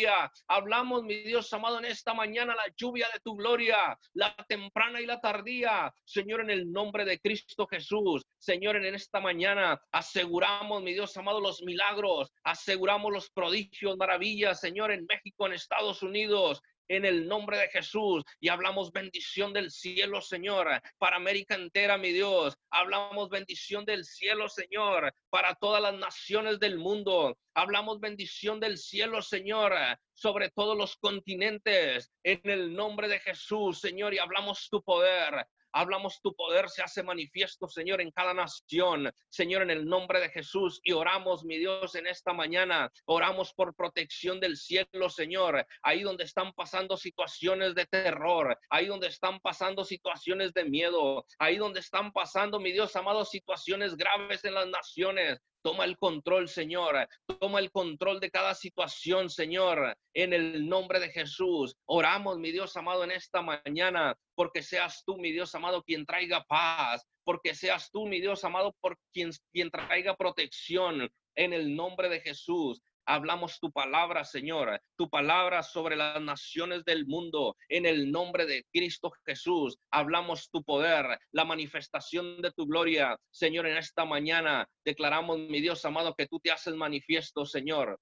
[0.47, 5.05] Hablamos, mi Dios amado, en esta mañana la lluvia de tu gloria, la temprana y
[5.05, 5.93] la tardía.
[6.03, 8.23] Señor, en el nombre de Cristo Jesús.
[8.37, 14.91] Señor, en esta mañana aseguramos, mi Dios amado, los milagros, aseguramos los prodigios, maravillas, Señor,
[14.91, 20.21] en México, en Estados Unidos, en el nombre de Jesús y hablamos bendición del cielo,
[20.21, 20.67] Señor,
[20.97, 22.57] para América entera, mi Dios.
[22.69, 27.37] Hablamos bendición del cielo, Señor, para todas las naciones del mundo.
[27.53, 29.73] Hablamos bendición del cielo, Señor,
[30.13, 35.47] sobre todos los continentes, en el nombre de Jesús, Señor, y hablamos tu poder.
[35.77, 39.11] Hablamos tu poder se hace manifiesto, Señor, en cada nación.
[39.29, 40.81] Señor, en el nombre de Jesús.
[40.83, 42.91] Y oramos, mi Dios, en esta mañana.
[43.05, 45.67] Oramos por protección del cielo, Señor.
[45.83, 48.57] Ahí donde están pasando situaciones de terror.
[48.71, 51.23] Ahí donde están pasando situaciones de miedo.
[51.37, 55.39] Ahí donde están pasando, mi Dios amado, situaciones graves en las naciones.
[55.67, 57.09] Toma el control, Señor.
[57.41, 59.97] Toma el control de cada situación, Señor.
[60.13, 61.75] En el nombre de Jesús.
[61.85, 66.45] Oramos, mi Dios amado, en esta mañana, porque seas tú, mi Dios amado, quien traiga
[66.45, 71.11] paz, porque seas tú, mi Dios amado, por quien, quien traiga protección.
[71.35, 72.81] En el nombre de Jesús.
[73.09, 77.55] Hablamos tu palabra, Señor, tu palabra sobre las naciones del mundo.
[77.69, 83.17] En el nombre de Cristo Jesús, hablamos tu poder, la manifestación de tu gloria.
[83.31, 87.97] Señor, en esta mañana declaramos, mi Dios amado, que tú te haces manifiesto, Señor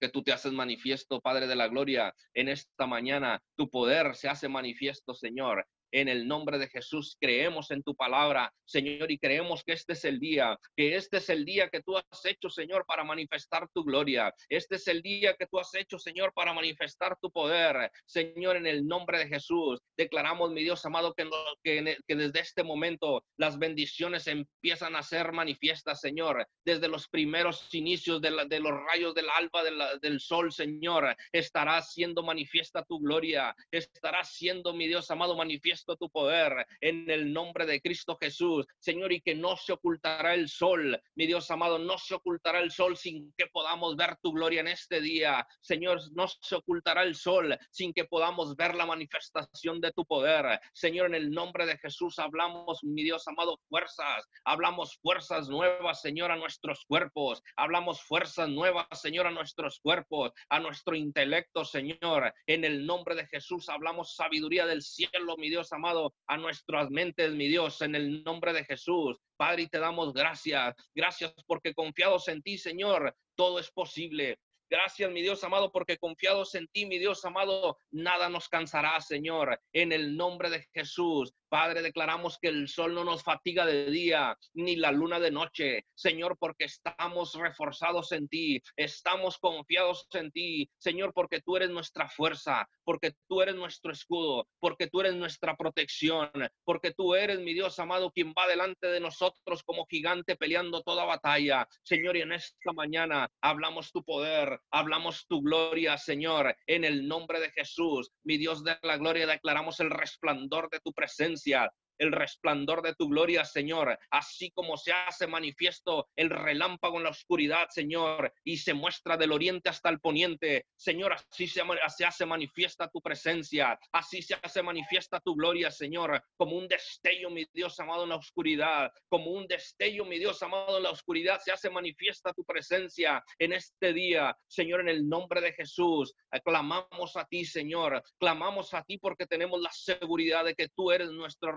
[0.00, 3.42] que tú te haces manifiesto, Padre de la Gloria, en esta mañana.
[3.56, 5.66] Tu poder se hace manifiesto, Señor.
[5.90, 10.04] En el nombre de Jesús creemos en tu palabra, Señor, y creemos que este es
[10.04, 13.84] el día, que este es el día que tú has hecho, Señor, para manifestar tu
[13.84, 14.34] gloria.
[14.48, 17.90] Este es el día que tú has hecho, Señor, para manifestar tu poder.
[18.04, 23.58] Señor, en el nombre de Jesús, declaramos, mi Dios amado, que, desde este momento las
[23.58, 26.46] bendiciones empiezan a ser manifiestas, Señor.
[26.64, 29.62] Desde los primeros inicios de, de los rayos del alba
[30.00, 33.54] del sol, Señor, estará siendo manifiesta tu gloria.
[33.70, 39.12] Estará siendo, mi Dios amado, manifiesta tu poder en el nombre de Cristo Jesús, Señor,
[39.12, 42.96] y que no se ocultará el sol, mi Dios amado, no se ocultará el sol
[42.96, 47.56] sin que podamos ver tu gloria en este día, Señor, no se ocultará el sol
[47.70, 52.18] sin que podamos ver la manifestación de tu poder, Señor, en el nombre de Jesús
[52.18, 58.86] hablamos, mi Dios amado, fuerzas, hablamos fuerzas nuevas, Señor, a nuestros cuerpos, hablamos fuerzas nuevas,
[58.92, 64.66] Señor, a nuestros cuerpos, a nuestro intelecto, Señor, en el nombre de Jesús hablamos sabiduría
[64.66, 69.16] del cielo, mi Dios amado, a nuestras mentes, mi Dios, en el nombre de Jesús.
[69.36, 70.74] Padre, te damos gracias.
[70.94, 74.38] Gracias porque confiados en ti, Señor, todo es posible.
[74.70, 79.58] Gracias, mi Dios amado, porque confiados en ti, mi Dios amado, nada nos cansará, Señor.
[79.72, 84.36] En el nombre de Jesús, Padre, declaramos que el sol no nos fatiga de día,
[84.52, 90.70] ni la luna de noche, Señor, porque estamos reforzados en ti, estamos confiados en ti,
[90.76, 95.56] Señor, porque tú eres nuestra fuerza, porque tú eres nuestro escudo, porque tú eres nuestra
[95.56, 96.30] protección,
[96.64, 101.06] porque tú eres, mi Dios amado, quien va delante de nosotros como gigante peleando toda
[101.06, 101.66] batalla.
[101.82, 107.40] Señor, y en esta mañana hablamos tu poder, hablamos tu gloria, Señor, en el nombre
[107.40, 112.82] de Jesús, mi Dios de la gloria, declaramos el resplandor de tu presencia el resplandor
[112.82, 118.32] de tu gloria, Señor, así como se hace manifiesto el relámpago en la oscuridad, Señor,
[118.44, 121.62] y se muestra del oriente hasta el poniente, Señor, así se,
[122.04, 127.46] hace manifiesta tu presencia, así se hace manifiesta tu gloria, Señor, como un destello, mi
[127.52, 131.52] Dios amado, en la oscuridad, como un destello, mi Dios amado, en la oscuridad, se
[131.52, 137.24] hace manifiesta tu presencia en este día, Señor, en el nombre de Jesús, clamamos a
[137.24, 141.52] ti, Señor, clamamos a ti porque tenemos la seguridad de que tú eres nuestro nuestro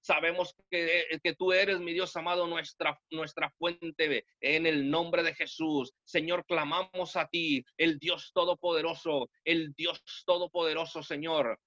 [0.00, 5.34] Sabemos que, que tú eres, mi Dios amado, nuestra, nuestra fuente en el nombre de
[5.34, 5.92] Jesús.
[6.04, 11.58] Señor, clamamos a ti, el Dios todopoderoso, el Dios todopoderoso, Señor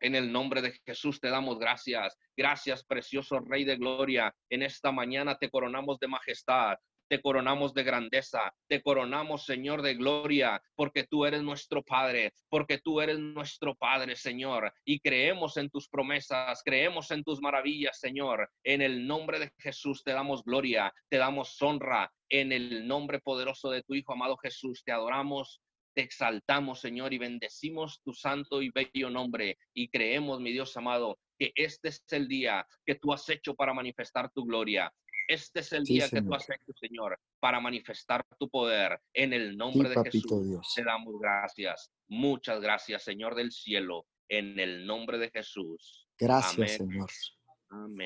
[0.00, 2.16] En el nombre de Jesús te damos gracias.
[2.36, 4.34] Gracias, precioso Rey de Gloria.
[4.50, 6.76] En esta mañana te coronamos de majestad
[7.12, 12.78] te coronamos de grandeza, te coronamos, Señor, de gloria, porque tú eres nuestro Padre, porque
[12.78, 18.50] tú eres nuestro Padre, Señor, y creemos en tus promesas, creemos en tus maravillas, Señor.
[18.64, 23.68] En el nombre de Jesús te damos gloria, te damos honra, en el nombre poderoso
[23.68, 25.60] de tu Hijo amado Jesús, te adoramos.
[25.94, 29.58] Te exaltamos, Señor, y bendecimos tu santo y bello nombre.
[29.74, 33.74] Y creemos, mi Dios amado, que este es el día que tú has hecho para
[33.74, 34.90] manifestar tu gloria.
[35.28, 39.00] Este es el día que tú has hecho, Señor, para manifestar tu poder.
[39.14, 41.90] En el nombre de Jesús te damos gracias.
[42.08, 46.08] Muchas gracias, Señor del cielo, en el nombre de Jesús.
[46.18, 47.10] Gracias, Señor.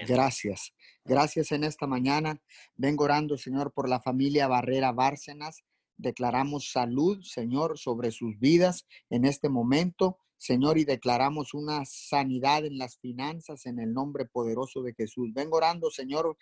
[0.06, 0.72] Gracias.
[1.04, 2.40] Gracias en esta mañana.
[2.76, 5.64] Vengo orando, Señor, por la familia Barrera Bárcenas.
[5.96, 10.18] Declaramos salud, Señor, sobre sus vidas en este momento.
[10.36, 15.32] Señor, y declaramos una sanidad en las finanzas en el nombre poderoso de Jesús.
[15.32, 16.36] Vengo orando, Señor,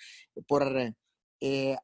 [0.46, 0.94] por
[1.40, 1.76] eh,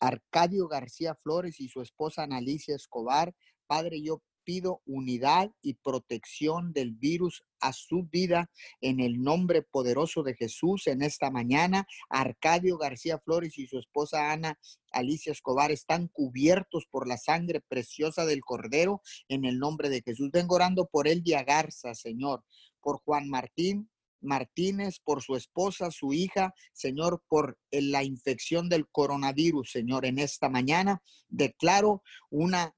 [0.00, 3.34] Arcadio García Flores y su esposa Analicia Escobar.
[3.66, 10.22] Padre, yo pido unidad y protección del virus a su vida en el nombre poderoso
[10.22, 11.86] de Jesús en esta mañana.
[12.08, 14.58] Arcadio García Flores y su esposa Ana
[14.90, 20.30] Alicia Escobar están cubiertos por la sangre preciosa del Cordero en el nombre de Jesús.
[20.32, 22.42] Vengo orando por Elvia Garza, Señor,
[22.80, 23.90] por Juan Martín,
[24.22, 30.48] Martínez, por su esposa, su hija, Señor, por la infección del coronavirus, Señor, en esta
[30.48, 31.02] mañana.
[31.28, 32.74] Declaro una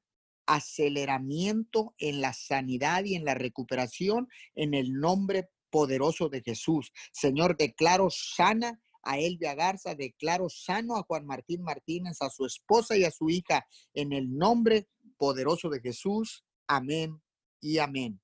[0.50, 6.92] aceleramiento en la sanidad y en la recuperación en el nombre poderoso de Jesús.
[7.12, 12.96] Señor, declaro sana a Elvia Garza, declaro sano a Juan Martín Martínez, a su esposa
[12.96, 16.44] y a su hija, en el nombre poderoso de Jesús.
[16.66, 17.22] Amén
[17.60, 18.20] y amén.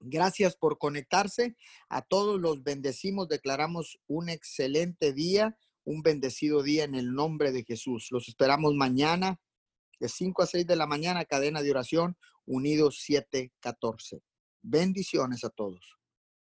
[0.00, 1.54] Gracias por conectarse.
[1.90, 7.62] A todos los bendecimos, declaramos un excelente día, un bendecido día en el nombre de
[7.62, 8.08] Jesús.
[8.10, 9.38] Los esperamos mañana
[9.98, 14.22] de 5 a 6 de la mañana, cadena de oración, unidos 714.
[14.62, 15.96] Bendiciones a todos.